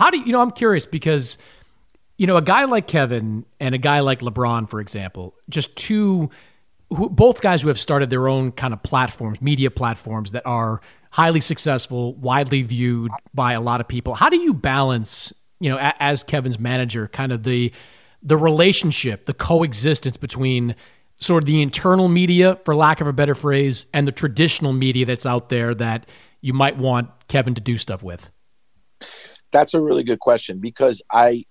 [0.00, 0.40] How do you, you know?
[0.40, 1.36] I'm curious because
[2.16, 6.30] you know a guy like Kevin and a guy like LeBron, for example, just two,
[6.88, 10.80] who, both guys who have started their own kind of platforms, media platforms that are
[11.10, 14.14] highly successful, widely viewed by a lot of people.
[14.14, 17.70] How do you balance, you know, a, as Kevin's manager, kind of the
[18.22, 20.76] the relationship, the coexistence between
[21.20, 25.04] sort of the internal media, for lack of a better phrase, and the traditional media
[25.04, 26.08] that's out there that
[26.40, 28.30] you might want Kevin to do stuff with?
[29.52, 31.44] That's a really good question because I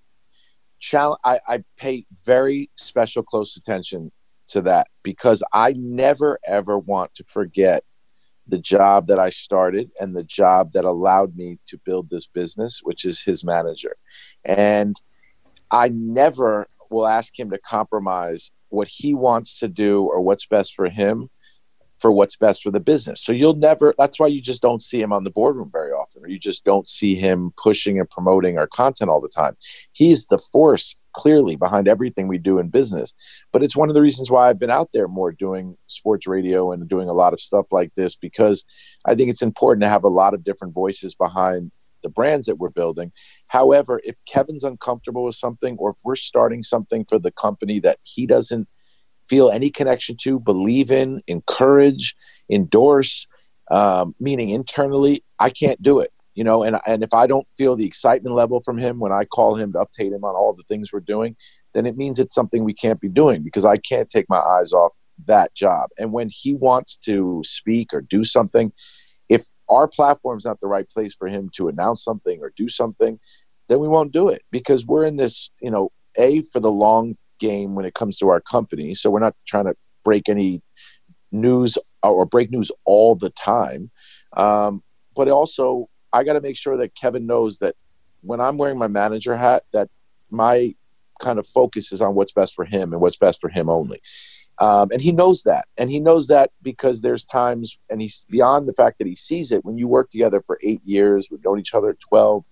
[0.80, 4.12] challenge I, I pay very special close attention
[4.48, 7.84] to that because I never ever want to forget
[8.48, 12.80] the job that I started and the job that allowed me to build this business,
[12.82, 13.96] which is his manager.
[14.44, 14.96] And
[15.70, 20.74] I never will ask him to compromise what he wants to do or what's best
[20.74, 21.30] for him
[22.00, 23.22] for what's best for the business.
[23.22, 25.89] So you'll never, that's why you just don't see him on the boardroom very
[26.22, 29.56] or you just don't see him pushing and promoting our content all the time.
[29.92, 33.14] He's the force clearly behind everything we do in business.
[33.52, 36.72] But it's one of the reasons why I've been out there more doing sports radio
[36.72, 38.64] and doing a lot of stuff like this, because
[39.06, 42.56] I think it's important to have a lot of different voices behind the brands that
[42.56, 43.12] we're building.
[43.48, 48.00] However, if Kevin's uncomfortable with something, or if we're starting something for the company that
[48.04, 48.70] he doesn't
[49.26, 52.16] feel any connection to, believe in, encourage,
[52.50, 53.28] endorse,
[53.70, 56.12] um, meaning internally, I can't do it.
[56.36, 59.26] You know, and and if I don't feel the excitement level from him when I
[59.26, 61.36] call him to update him on all the things we're doing,
[61.74, 64.72] then it means it's something we can't be doing because I can't take my eyes
[64.72, 64.94] off
[65.26, 65.90] that job.
[65.98, 68.72] And when he wants to speak or do something,
[69.28, 73.20] if our platform's not the right place for him to announce something or do something,
[73.68, 77.18] then we won't do it because we're in this, you know, a for the long
[77.40, 78.96] game when it comes to our company.
[78.96, 80.62] So we're not trying to break any
[81.32, 83.92] news or break news all the time.
[84.36, 84.84] Um,
[85.16, 87.76] but also, I got to make sure that Kevin knows that
[88.22, 89.90] when I'm wearing my manager hat, that
[90.30, 90.76] my
[91.20, 94.02] kind of focus is on what's best for him and what's best for him only.
[94.60, 95.68] Um, and he knows that.
[95.78, 99.52] And he knows that because there's times, and he's beyond the fact that he sees
[99.52, 102.46] it, when you work together for eight years, we've known each other 12,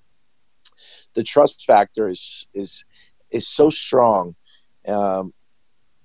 [1.15, 2.85] the trust factor is, is,
[3.31, 4.35] is so strong
[4.87, 5.33] um,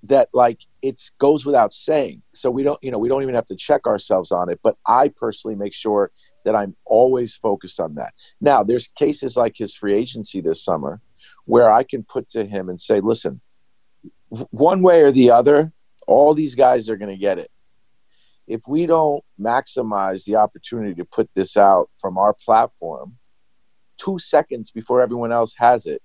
[0.03, 2.21] that like it goes without saying.
[2.33, 4.59] So we don't, you know, we don't even have to check ourselves on it.
[4.61, 6.11] But I personally make sure
[6.43, 8.13] that I'm always focused on that.
[8.41, 11.01] Now, there's cases like his free agency this summer
[11.45, 13.39] where I can put to him and say, listen,
[14.27, 15.71] one way or the other,
[16.05, 17.49] all these guys are going to get it.
[18.45, 23.17] If we don't maximize the opportunity to put this out from our platform
[23.97, 26.01] two seconds before everyone else has it,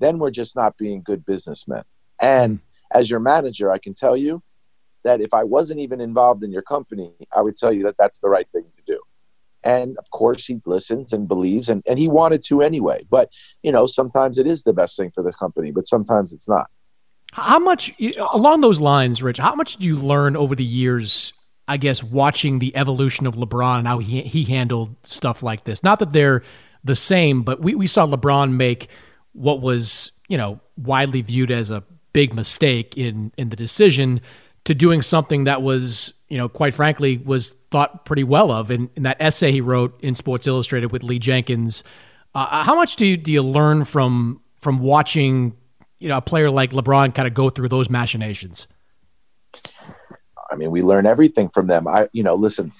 [0.00, 1.84] then we're just not being good businessmen.
[2.20, 2.60] And
[2.92, 4.42] as your manager, I can tell you
[5.04, 8.18] that if I wasn't even involved in your company, I would tell you that that's
[8.18, 9.00] the right thing to do.
[9.62, 13.04] And of course, he listens and believes, and, and he wanted to anyway.
[13.10, 13.30] But,
[13.62, 16.70] you know, sometimes it is the best thing for the company, but sometimes it's not.
[17.32, 17.92] How much,
[18.32, 21.32] along those lines, Rich, how much did you learn over the years,
[21.66, 25.82] I guess, watching the evolution of LeBron and how he, he handled stuff like this?
[25.82, 26.42] Not that they're
[26.84, 28.88] the same, but we, we saw LeBron make
[29.32, 31.82] what was, you know, widely viewed as a
[32.16, 34.22] big mistake in in the decision
[34.64, 38.88] to doing something that was, you know, quite frankly, was thought pretty well of in,
[38.96, 41.84] in that essay he wrote in Sports Illustrated with Lee Jenkins.
[42.34, 45.54] Uh, how much do you, do you learn from from watching,
[46.00, 48.66] you know, a player like LeBron kind of go through those machinations?
[50.50, 51.86] I mean, we learn everything from them.
[51.86, 52.72] I, you know, listen,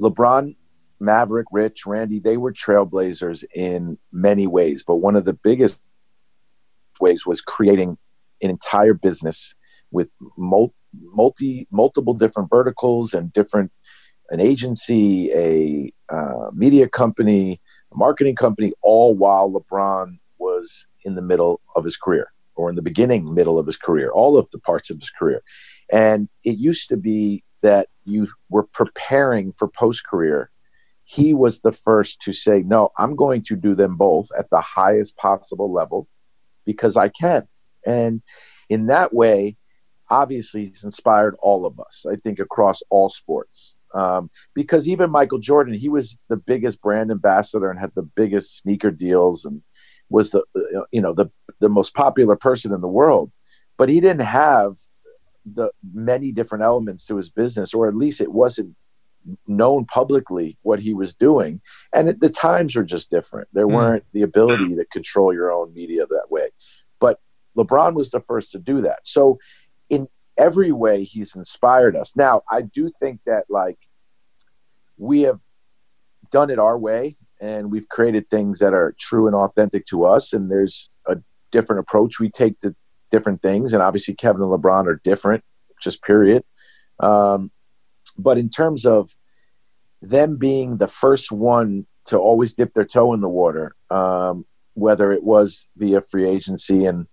[0.00, 0.56] LeBron,
[0.98, 5.78] Maverick, Rich, Randy, they were trailblazers in many ways, but one of the biggest
[7.00, 7.98] ways was creating
[8.42, 9.54] an entire business
[9.90, 13.70] with multi multiple different verticals and different
[14.30, 17.60] an agency, a uh, media company,
[17.92, 22.76] a marketing company, all while LeBron was in the middle of his career or in
[22.76, 25.42] the beginning, middle of his career, all of the parts of his career.
[25.90, 30.50] And it used to be that you were preparing for post career.
[31.04, 34.60] He was the first to say, No, I'm going to do them both at the
[34.60, 36.06] highest possible level
[36.64, 37.48] because I can.
[37.86, 38.22] And
[38.68, 39.56] in that way,
[40.08, 43.76] obviously, he's inspired all of us, I think, across all sports.
[43.92, 48.58] Um, because even Michael Jordan, he was the biggest brand ambassador and had the biggest
[48.58, 49.62] sneaker deals and
[50.08, 50.42] was the
[50.92, 53.32] you know the the most popular person in the world,
[53.76, 54.76] but he didn't have
[55.44, 58.76] the many different elements to his business, or at least it wasn't
[59.46, 61.60] known publicly what he was doing.
[61.92, 63.48] And it, the times were just different.
[63.52, 63.74] There mm.
[63.74, 66.48] weren't the ability to control your own media that way.
[67.56, 69.00] LeBron was the first to do that.
[69.04, 69.38] So
[69.88, 72.16] in every way, he's inspired us.
[72.16, 73.78] Now, I do think that like
[74.96, 75.40] we have
[76.30, 80.32] done it our way and we've created things that are true and authentic to us.
[80.32, 81.16] And there's a
[81.50, 82.74] different approach we take to
[83.10, 83.72] different things.
[83.72, 85.42] And obviously, Kevin and LeBron are different,
[85.80, 86.44] just period.
[87.00, 87.50] Um,
[88.18, 89.16] but in terms of
[90.02, 95.12] them being the first one to always dip their toe in the water, um, whether
[95.12, 97.06] it was via free agency and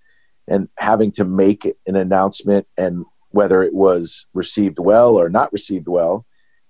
[0.48, 5.88] and having to make an announcement and whether it was received well or not received
[5.88, 6.26] well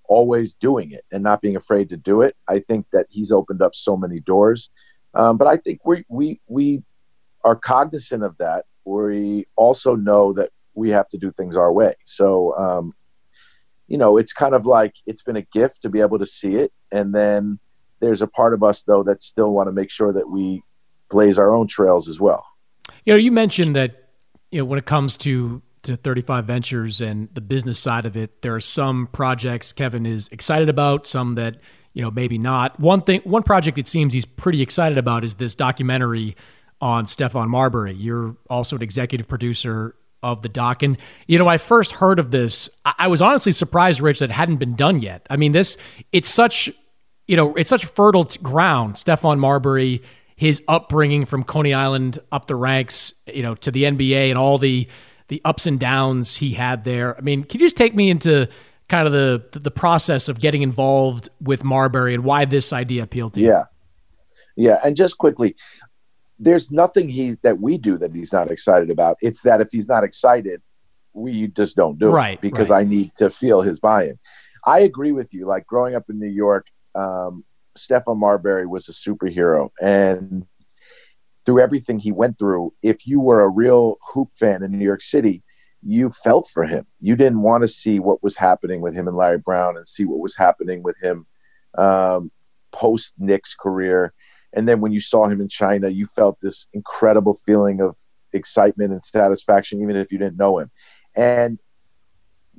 [0.06, 3.62] always doing it and not being afraid to do it i think that he's opened
[3.62, 4.70] up so many doors
[5.14, 6.82] um, but i think we we we
[7.44, 11.94] are cognizant of that we also know that we have to do things our way
[12.06, 12.94] so um,
[13.88, 16.56] you know, it's kind of like it's been a gift to be able to see
[16.56, 16.72] it.
[16.92, 17.60] And then
[18.00, 20.62] there's a part of us though that still want to make sure that we
[21.10, 22.46] blaze our own trails as well.
[23.08, 24.10] You know, you mentioned that
[24.52, 28.42] you know when it comes to to 35 Ventures and the business side of it,
[28.42, 31.56] there are some projects Kevin is excited about, some that
[31.94, 32.78] you know maybe not.
[32.82, 36.36] One thing, one project it seems he's pretty excited about is this documentary
[36.82, 37.94] on Stephon Marbury.
[37.94, 40.84] You're also an executive producer of the doc.
[40.84, 40.98] And,
[41.28, 44.58] you know, I first heard of this, I was honestly surprised, Rich, that it hadn't
[44.58, 45.26] been done yet.
[45.30, 45.78] I mean, this,
[46.12, 46.70] it's such,
[47.26, 48.96] you know, it's such fertile ground.
[48.96, 50.02] Stephon Marbury,
[50.38, 54.58] his upbringing from Coney Island up the ranks, you know, to the NBA and all
[54.58, 54.88] the,
[55.28, 57.18] the ups and downs he had there.
[57.18, 58.48] I mean, can you just take me into
[58.88, 63.34] kind of the the process of getting involved with Marbury and why this idea appealed
[63.34, 63.48] to you?
[63.48, 63.66] Yeah.
[64.56, 65.56] Yeah, and just quickly,
[66.40, 69.18] there's nothing he that we do that he's not excited about.
[69.22, 70.62] It's that if he's not excited,
[71.14, 72.80] we just don't do right, it because right.
[72.80, 74.18] I need to feel his buy-in.
[74.66, 75.46] I agree with you.
[75.46, 77.46] Like growing up in New York, um,
[77.78, 80.46] Stephon Marbury was a superhero, and
[81.46, 85.02] through everything he went through, if you were a real hoop fan in New York
[85.02, 85.44] City,
[85.82, 86.86] you felt for him.
[87.00, 90.06] You didn't want to see what was happening with him and Larry Brown, and see
[90.06, 91.26] what was happening with him
[91.78, 92.32] um,
[92.72, 94.14] post Knicks career
[94.54, 97.98] and then when you saw him in China, you felt this incredible feeling of
[98.34, 100.72] excitement and satisfaction, even if you didn't know him.
[101.16, 101.60] And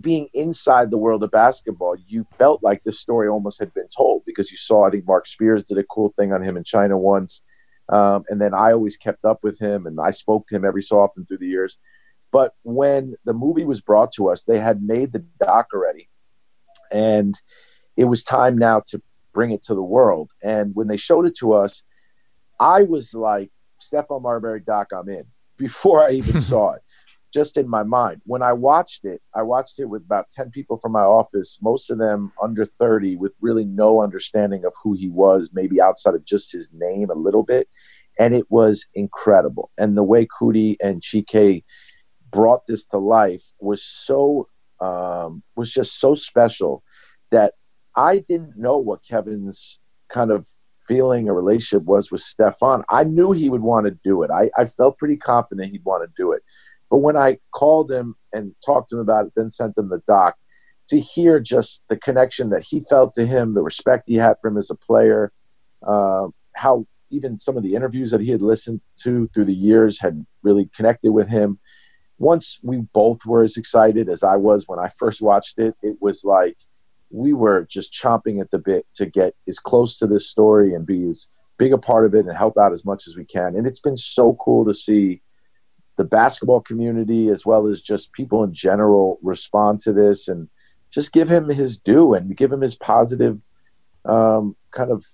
[0.01, 4.25] being inside the world of basketball, you felt like this story almost had been told
[4.25, 6.97] because you saw, I think Marc Spears did a cool thing on him in China
[6.97, 7.43] once.
[7.89, 10.83] Um, and then I always kept up with him and I spoke to him every
[10.83, 11.79] so often through the years.
[12.31, 16.09] But when the movie was brought to us, they had made the doc already.
[16.93, 17.35] And
[17.97, 20.31] it was time now to bring it to the world.
[20.43, 21.83] And when they showed it to us,
[22.61, 25.25] I was like, Stephon Marbury doc, I'm in
[25.57, 26.83] before I even saw it,
[27.33, 28.20] just in my mind.
[28.24, 31.91] When I watched it, I watched it with about 10 people from my office, most
[31.91, 36.24] of them under 30, with really no understanding of who he was, maybe outside of
[36.24, 37.68] just his name a little bit.
[38.18, 39.70] And it was incredible.
[39.79, 41.64] And the way Coodie and Chike
[42.31, 44.49] brought this to life was so
[44.81, 46.83] um, was just so special
[47.31, 47.55] that
[47.97, 50.49] I didn't know what Kevin's kind of
[50.81, 52.85] feeling a relationship was with Stephon.
[52.89, 54.31] I knew he would want to do it.
[54.31, 56.43] I, I felt pretty confident he'd want to do it.
[56.91, 60.03] But when I called him and talked to him about it, then sent him the
[60.07, 60.36] doc,
[60.89, 64.49] to hear just the connection that he felt to him, the respect he had for
[64.49, 65.32] him as a player,
[65.86, 70.01] uh, how even some of the interviews that he had listened to through the years
[70.01, 71.59] had really connected with him.
[72.18, 75.97] Once we both were as excited as I was when I first watched it, it
[76.01, 76.57] was like
[77.11, 80.84] we were just chomping at the bit to get as close to this story and
[80.84, 81.26] be as
[81.59, 83.57] big a part of it and help out as much as we can.
[83.57, 85.22] And it's been so cool to see
[85.99, 90.49] the basketball community as well as just people in general respond to this and
[90.91, 93.43] just give him his due and give him his positive
[94.07, 95.05] um, kind of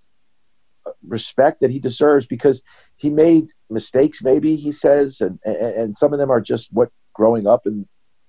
[1.03, 2.63] respect that he deserves because
[2.97, 7.47] he made mistakes maybe he says and, and some of them are just what growing
[7.47, 7.89] up and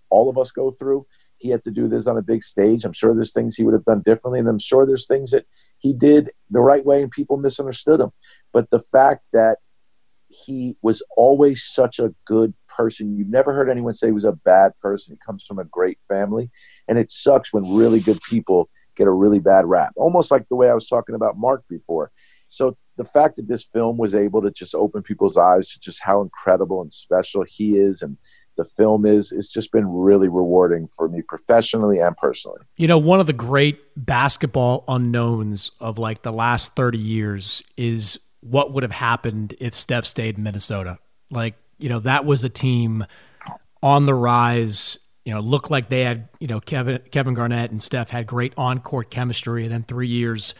[0.09, 1.05] all of us go through
[1.37, 2.85] he had to do this on a big stage.
[2.85, 5.45] I'm sure there's things he would have done differently, and I'm sure there's things that
[5.79, 8.11] he did the right way and people misunderstood him.
[8.53, 9.57] But the fact that
[10.27, 14.31] he was always such a good person, you've never heard anyone say he was a
[14.31, 15.13] bad person.
[15.13, 16.51] He comes from a great family,
[16.87, 20.55] and it sucks when really good people get a really bad rap, almost like the
[20.55, 22.11] way I was talking about Mark before.
[22.49, 26.01] So the fact that this film was able to just open people's eyes to just
[26.01, 28.17] how incredible and special he is and
[28.57, 32.97] the film is it's just been really rewarding for me professionally and personally you know
[32.97, 38.83] one of the great basketball unknowns of like the last 30 years is what would
[38.83, 40.97] have happened if steph stayed in minnesota
[41.31, 43.05] like you know that was a team
[43.81, 47.81] on the rise you know looked like they had you know kevin kevin garnett and
[47.81, 50.53] steph had great on-court chemistry and then three years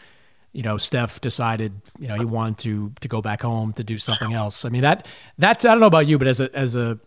[0.56, 3.98] you know, Steph decided, you know, he wanted to to go back home to do
[3.98, 4.64] something else.
[4.64, 5.06] I mean, that
[5.36, 6.98] that's I don't know about you, but as a as a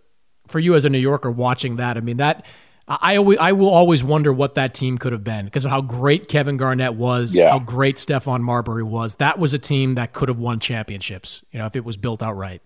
[0.47, 2.45] for you as a New Yorker watching that, I mean that
[2.89, 5.81] I always, I will always wonder what that team could have been because of how
[5.81, 7.51] great Kevin Garnett was, yeah.
[7.51, 9.15] how great Stephon Marbury was.
[9.15, 12.23] That was a team that could have won championships, you know, if it was built
[12.23, 12.63] out right.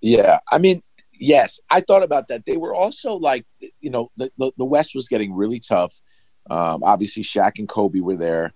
[0.00, 0.82] Yeah, I mean,
[1.18, 2.46] yes, I thought about that.
[2.46, 3.44] They were also like,
[3.80, 6.00] you know, the the, the West was getting really tough.
[6.48, 8.52] Um, obviously, Shaq and Kobe were there.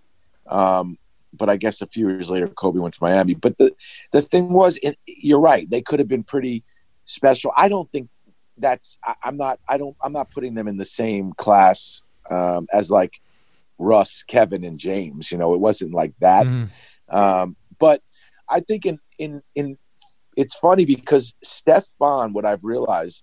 [0.46, 0.98] Um,
[1.32, 3.34] but I guess a few years later, Kobe went to Miami.
[3.34, 3.74] But the
[4.12, 6.64] the thing was, you're right; they could have been pretty
[7.04, 7.52] special.
[7.56, 8.08] I don't think
[8.58, 12.66] that's I, am not I don't I'm not putting them in the same class um,
[12.72, 13.20] as like
[13.78, 15.30] Russ, Kevin, and James.
[15.30, 16.46] You know, it wasn't like that.
[16.46, 16.70] Mm.
[17.10, 18.02] Um, but
[18.48, 19.78] I think in in in
[20.36, 23.22] it's funny because Stephon, what I've realized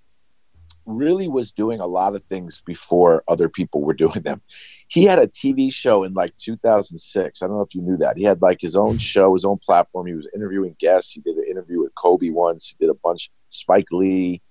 [0.85, 4.41] really was doing a lot of things before other people were doing them.
[4.87, 7.41] He had a TV show in like 2006.
[7.41, 8.17] I don't know if you knew that.
[8.17, 10.07] He had like his own show, his own platform.
[10.07, 11.13] He was interviewing guests.
[11.13, 12.67] He did an interview with Kobe once.
[12.67, 14.41] He did a bunch, Spike Lee.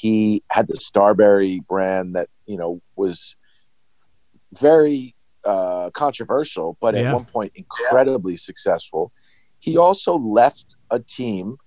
[0.00, 3.36] He had the Starbury brand that, you know, was
[4.58, 7.00] very uh, controversial, but Yeah.
[7.02, 9.12] at one point incredibly successful.
[9.58, 11.58] He also left a team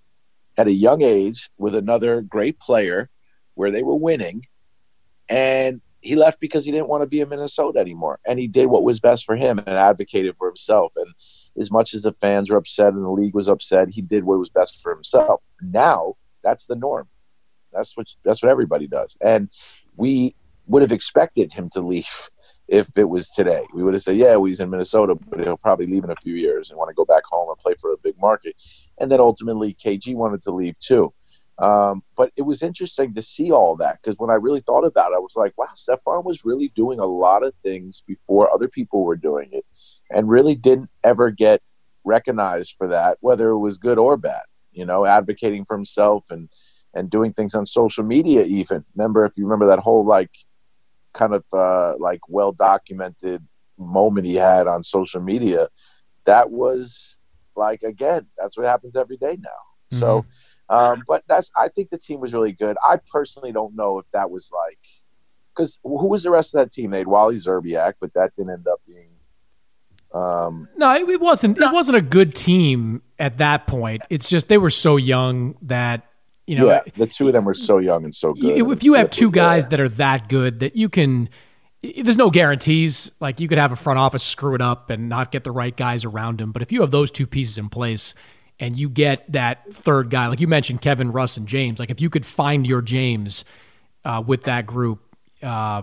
[0.57, 3.09] at a young age with another great player
[3.53, 4.47] where they were winning.
[5.29, 8.19] And he left because he didn't want to be in Minnesota anymore.
[8.27, 10.93] And he did what was best for him and advocated for himself.
[10.95, 11.13] And
[11.57, 14.39] as much as the fans were upset and the league was upset, he did what
[14.39, 15.43] was best for himself.
[15.61, 17.07] Now that's the norm.
[17.73, 19.17] That's what that's what everybody does.
[19.21, 19.49] And
[19.95, 20.35] we
[20.67, 22.29] would have expected him to leave
[22.67, 23.65] if it was today.
[23.73, 26.15] We would have said, yeah, well, he's in Minnesota, but he'll probably leave in a
[26.21, 28.55] few years and want to go back home and play for a big market.
[28.99, 31.13] And then ultimately, KG wanted to leave too.
[31.59, 35.11] Um, but it was interesting to see all that because when I really thought about
[35.11, 38.67] it, I was like, wow, Stephon was really doing a lot of things before other
[38.67, 39.65] people were doing it
[40.09, 41.61] and really didn't ever get
[42.03, 46.49] recognized for that, whether it was good or bad, you know, advocating for himself and,
[46.93, 48.85] and doing things on social media even.
[48.95, 50.31] Remember, if you remember that whole like
[51.13, 53.45] kind of uh, like well documented
[53.77, 55.69] moment he had on social media,
[56.25, 57.19] that was
[57.55, 59.97] like again, that's what happens every day now.
[59.99, 60.25] So,
[60.69, 62.77] um, but that's I think the team was really good.
[62.83, 64.79] I personally don't know if that was like
[65.53, 66.91] because who was the rest of that team?
[66.91, 69.09] They had Wally Szczerbiak, but that didn't end up being.
[70.13, 71.57] Um, No, it, it wasn't.
[71.57, 74.03] It wasn't a good team at that point.
[74.09, 76.05] It's just they were so young that
[76.47, 76.65] you know.
[76.67, 78.57] yeah, the two of them were so young and so good.
[78.71, 81.29] if you have two guys that are that good that you can
[82.01, 85.31] there's no guarantees like you could have a front office screw it up and not
[85.31, 88.13] get the right guys around him but if you have those two pieces in place
[88.59, 91.99] and you get that third guy like you mentioned kevin russ and james like if
[91.99, 93.43] you could find your james
[94.05, 94.99] uh, with that group
[95.41, 95.81] uh,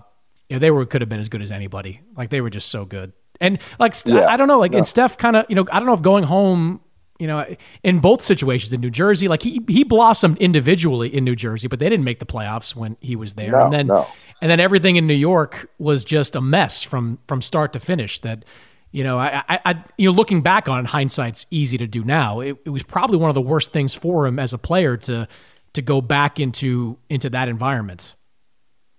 [0.48, 2.68] you know, they were could have been as good as anybody like they were just
[2.70, 4.26] so good and like Yeah.
[4.26, 4.78] i don't know like No.
[4.78, 6.80] and steph kind of you know i don't know if going home
[7.20, 7.44] you know,
[7.82, 11.78] in both situations in New Jersey, like he he blossomed individually in New Jersey, but
[11.78, 13.52] they didn't make the playoffs when he was there.
[13.52, 14.06] No, and then no.
[14.40, 18.20] and then everything in New York was just a mess from from start to finish.
[18.20, 18.46] That
[18.90, 22.02] you know, I, I, I you know, looking back on it, hindsight's easy to do
[22.04, 22.40] now.
[22.40, 25.28] It, it was probably one of the worst things for him as a player to
[25.74, 28.16] to go back into into that environment.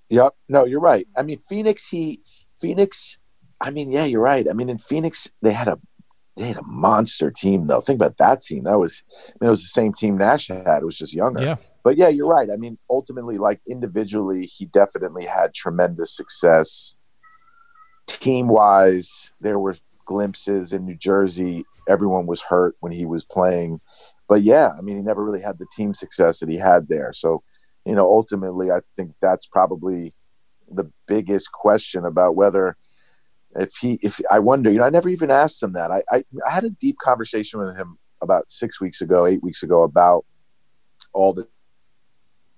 [0.10, 0.36] Yep.
[0.48, 1.08] No, you're right.
[1.18, 1.88] I mean, Phoenix.
[1.88, 2.22] He
[2.60, 3.18] Phoenix.
[3.60, 4.48] I mean, yeah, you're right.
[4.48, 5.80] I mean, in Phoenix, they had a
[6.38, 7.82] they had a monster team though.
[7.82, 8.64] Think about that team.
[8.64, 10.82] That was I mean, it was the same team Nash had.
[10.82, 11.44] It was just younger.
[11.44, 11.56] Yeah.
[11.84, 12.50] But yeah, you're right.
[12.52, 16.96] I mean, ultimately, like individually, he definitely had tremendous success.
[18.08, 19.76] Team wise, there were
[20.06, 21.66] glimpses in New Jersey.
[21.88, 23.82] Everyone was hurt when he was playing.
[24.28, 27.12] But yeah, I mean, he never really had the team success that he had there.
[27.14, 27.44] So,
[27.86, 30.14] you know, ultimately, I think that's probably
[30.70, 32.78] the biggest question about whether
[33.56, 35.92] if he if I wonder, you know, I never even asked him that.
[35.92, 39.64] I I, I had a deep conversation with him about six weeks ago, eight weeks
[39.64, 40.26] ago about
[41.14, 41.48] all the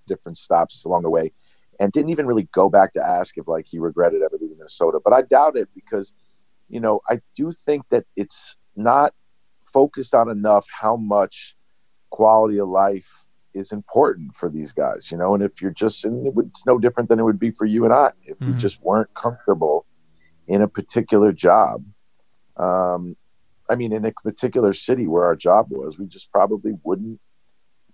[0.07, 1.31] different stops along the way
[1.79, 4.99] and didn't even really go back to ask if like he regretted ever leaving Minnesota.
[5.03, 6.13] But I doubt it because,
[6.69, 9.13] you know, I do think that it's not
[9.71, 11.55] focused on enough how much
[12.09, 16.27] quality of life is important for these guys, you know, and if you're just and
[16.27, 18.53] it would, it's no different than it would be for you and I if we
[18.53, 18.57] Mhm.
[18.57, 19.85] just weren't comfortable
[20.47, 21.83] in a particular job.
[22.57, 23.15] Um,
[23.69, 27.19] I mean, in a particular city where our job was, we just probably wouldn't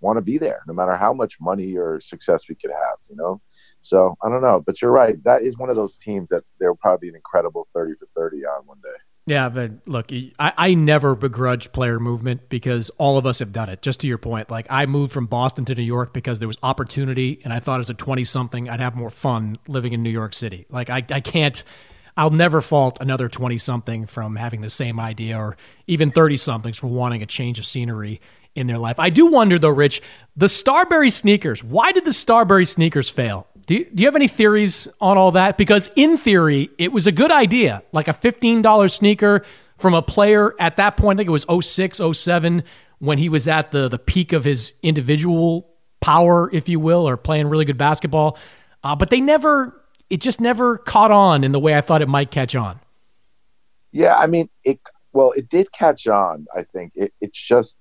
[0.00, 3.16] want to be there, no matter how much money or success we could have, you
[3.16, 3.40] know?
[3.80, 5.22] So I don't know, but you're right.
[5.24, 8.44] That is one of those teams that there'll probably be an incredible 30 for 30
[8.46, 8.98] on one day.
[9.26, 13.68] Yeah, but look, I, I never begrudge player movement because all of us have done
[13.68, 13.82] it.
[13.82, 16.58] Just to your point, like I moved from Boston to New York because there was
[16.62, 20.10] opportunity, and I thought as a 20 something, I'd have more fun living in New
[20.10, 20.66] York City.
[20.68, 21.62] Like I, I can't,
[22.16, 25.56] I'll never fault another 20 something from having the same idea or
[25.86, 28.20] even 30 somethings for wanting a change of scenery
[28.54, 28.98] in their life.
[28.98, 30.02] I do wonder though, Rich,
[30.36, 33.46] the Starbury sneakers, why did the Starbury sneakers fail?
[33.66, 35.56] Do you, do you have any theories on all that?
[35.56, 39.44] Because in theory, it was a good idea, like a $15 sneaker
[39.78, 42.64] from a player at that point, I think it was 06, 07,
[42.98, 45.68] when he was at the, the peak of his individual
[46.00, 48.38] power, if you will, or playing really good basketball.
[48.84, 49.79] Uh, but they never,
[50.10, 52.80] it just never caught on in the way I thought it might catch on.
[53.92, 54.80] Yeah, I mean, it.
[55.12, 56.46] Well, it did catch on.
[56.54, 57.76] I think it, it's just,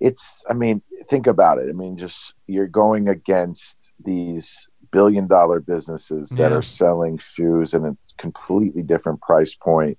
[0.00, 0.44] it's.
[0.48, 1.68] I mean, think about it.
[1.68, 6.56] I mean, just you're going against these billion dollar businesses that Yeah.
[6.58, 9.98] are selling shoes at a completely different price point.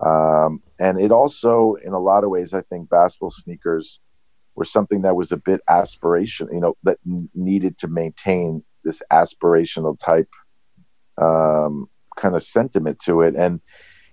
[0.00, 4.00] Um, and it also, in a lot of ways, I think basketball sneakers
[4.54, 9.02] were something that was a bit aspiration, you know, that n- needed to maintain this
[9.12, 10.28] aspirational type
[11.22, 13.34] um, kind of sentiment to it.
[13.34, 13.60] And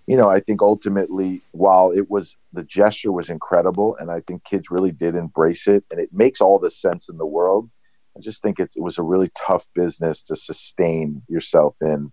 [0.08, 4.44] you know, I think ultimately, while it was the gesture was incredible, and I think
[4.44, 7.70] kids really did embrace it, and it makes all the sense in the world.
[8.18, 12.12] I just think it, was a really tough business to sustain yourself in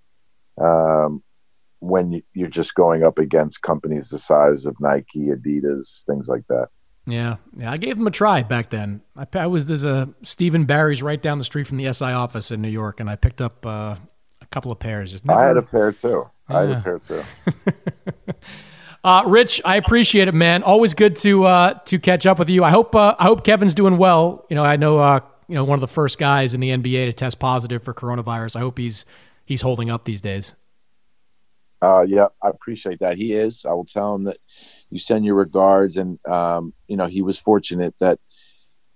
[0.61, 1.23] um,
[1.81, 6.69] when you're just going up against companies the size of Nike, Adidas, things like that.
[7.07, 9.01] Yeah, yeah, I gave them a try back then.
[9.17, 12.05] I, I was there's a Steve & Barry's right down the street from the SI
[12.05, 13.97] office in New York, and I picked up uh,
[14.47, 15.11] a couple of pairs.
[15.11, 15.39] Just never...
[15.39, 16.25] I had a pair too.
[16.49, 16.57] Yeah.
[16.57, 17.25] I had a pair too.
[19.05, 20.63] uh, Rich, I appreciate it, man.
[20.63, 22.65] Always good to uh, to catch up with you.
[22.65, 24.47] I hope uh, I hope Kevin's doing well.
[24.49, 27.07] You know, I know uh, you know one of the first guys in the NBA
[27.07, 28.57] to test positive for coronavirus.
[28.57, 29.05] I hope he's
[29.45, 30.55] he's holding up these days.
[31.83, 33.19] Uh, yeah, I appreciate that.
[33.19, 33.67] He is.
[33.67, 34.39] I will tell him that
[34.89, 38.19] you send your regards, and um, you know he was fortunate that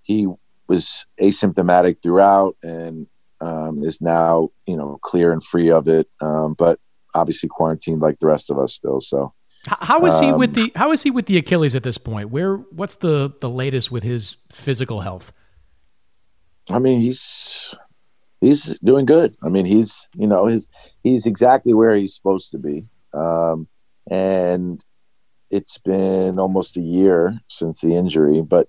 [0.01, 0.27] he
[0.67, 3.07] was asymptomatic throughout and
[3.41, 6.79] um, is now you know clear and free of it, um, but
[7.13, 9.01] obviously quarantined like the rest of us still.
[9.01, 9.33] So
[9.67, 12.29] how is he with um, the how is he with the Achilles at this point?
[12.29, 15.33] Where what's the the latest with his physical health?
[16.69, 17.73] I mean, he's
[18.39, 19.35] he's doing good.
[19.43, 20.67] I mean, he's you know his
[21.03, 23.67] he's exactly where he's supposed to be, um,
[24.09, 24.83] and
[25.51, 28.67] it's been almost a year since the injury, but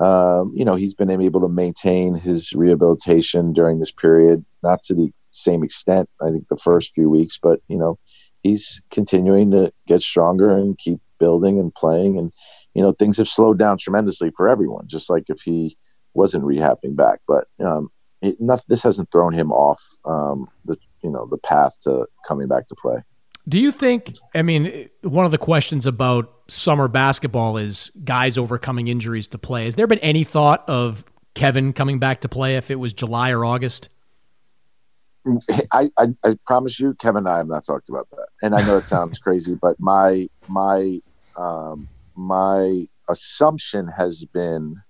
[0.00, 4.94] um, you know he's been able to maintain his rehabilitation during this period, not to
[4.94, 7.98] the same extent I think the first few weeks, but you know
[8.42, 12.32] he's continuing to get stronger and keep building and playing, and
[12.74, 15.76] you know things have slowed down tremendously for everyone, just like if he
[16.14, 17.90] wasn't rehabbing back, but um,
[18.20, 22.48] it, not, this hasn't thrown him off um, the you know the path to coming
[22.48, 23.02] back to play.
[23.48, 24.16] Do you think?
[24.34, 29.64] I mean, one of the questions about summer basketball is guys overcoming injuries to play.
[29.64, 33.30] Has there been any thought of Kevin coming back to play if it was July
[33.30, 33.88] or August?
[35.72, 38.64] I, I, I promise you, Kevin and I have not talked about that, and I
[38.66, 41.00] know it sounds crazy, but my my
[41.36, 44.82] um, my assumption has been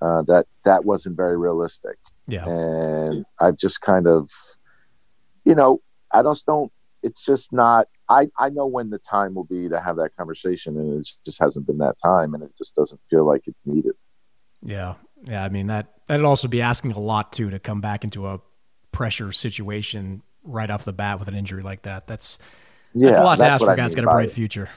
[0.00, 1.96] uh, that that wasn't very realistic.
[2.26, 2.46] Yeah.
[2.46, 4.30] And I've just kind of,
[5.44, 5.80] you know,
[6.12, 6.72] I just don't,
[7.02, 10.76] it's just not, I, I know when the time will be to have that conversation
[10.76, 13.92] and it just hasn't been that time and it just doesn't feel like it's needed.
[14.62, 14.94] Yeah.
[15.24, 15.44] Yeah.
[15.44, 18.40] I mean, that, that'd also be asking a lot too, to come back into a
[18.92, 22.06] pressure situation right off the bat with an injury like that.
[22.06, 22.38] That's,
[22.94, 24.68] that's yeah, a lot to ask for a guy that's got a bright future.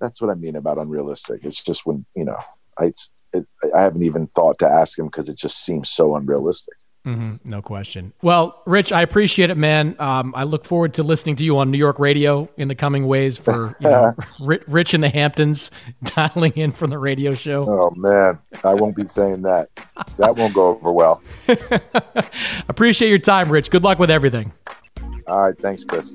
[0.00, 1.44] That's what I mean about unrealistic.
[1.44, 2.38] It's just when, you know,
[2.80, 6.74] it's, it, I haven't even thought to ask him because it just seems so unrealistic.
[7.06, 8.12] Mm-hmm, no question.
[8.20, 9.94] Well, Rich, I appreciate it, man.
[10.00, 13.06] Um, I look forward to listening to you on New York radio in the coming
[13.06, 15.70] ways for you know, Rich in the Hamptons
[16.02, 17.64] dialing in from the radio show.
[17.68, 19.68] Oh man, I won't be saying that.
[20.18, 21.22] That won't go over well.
[22.68, 23.70] appreciate your time, Rich.
[23.70, 24.52] Good luck with everything.
[25.28, 26.14] All right, thanks, Chris.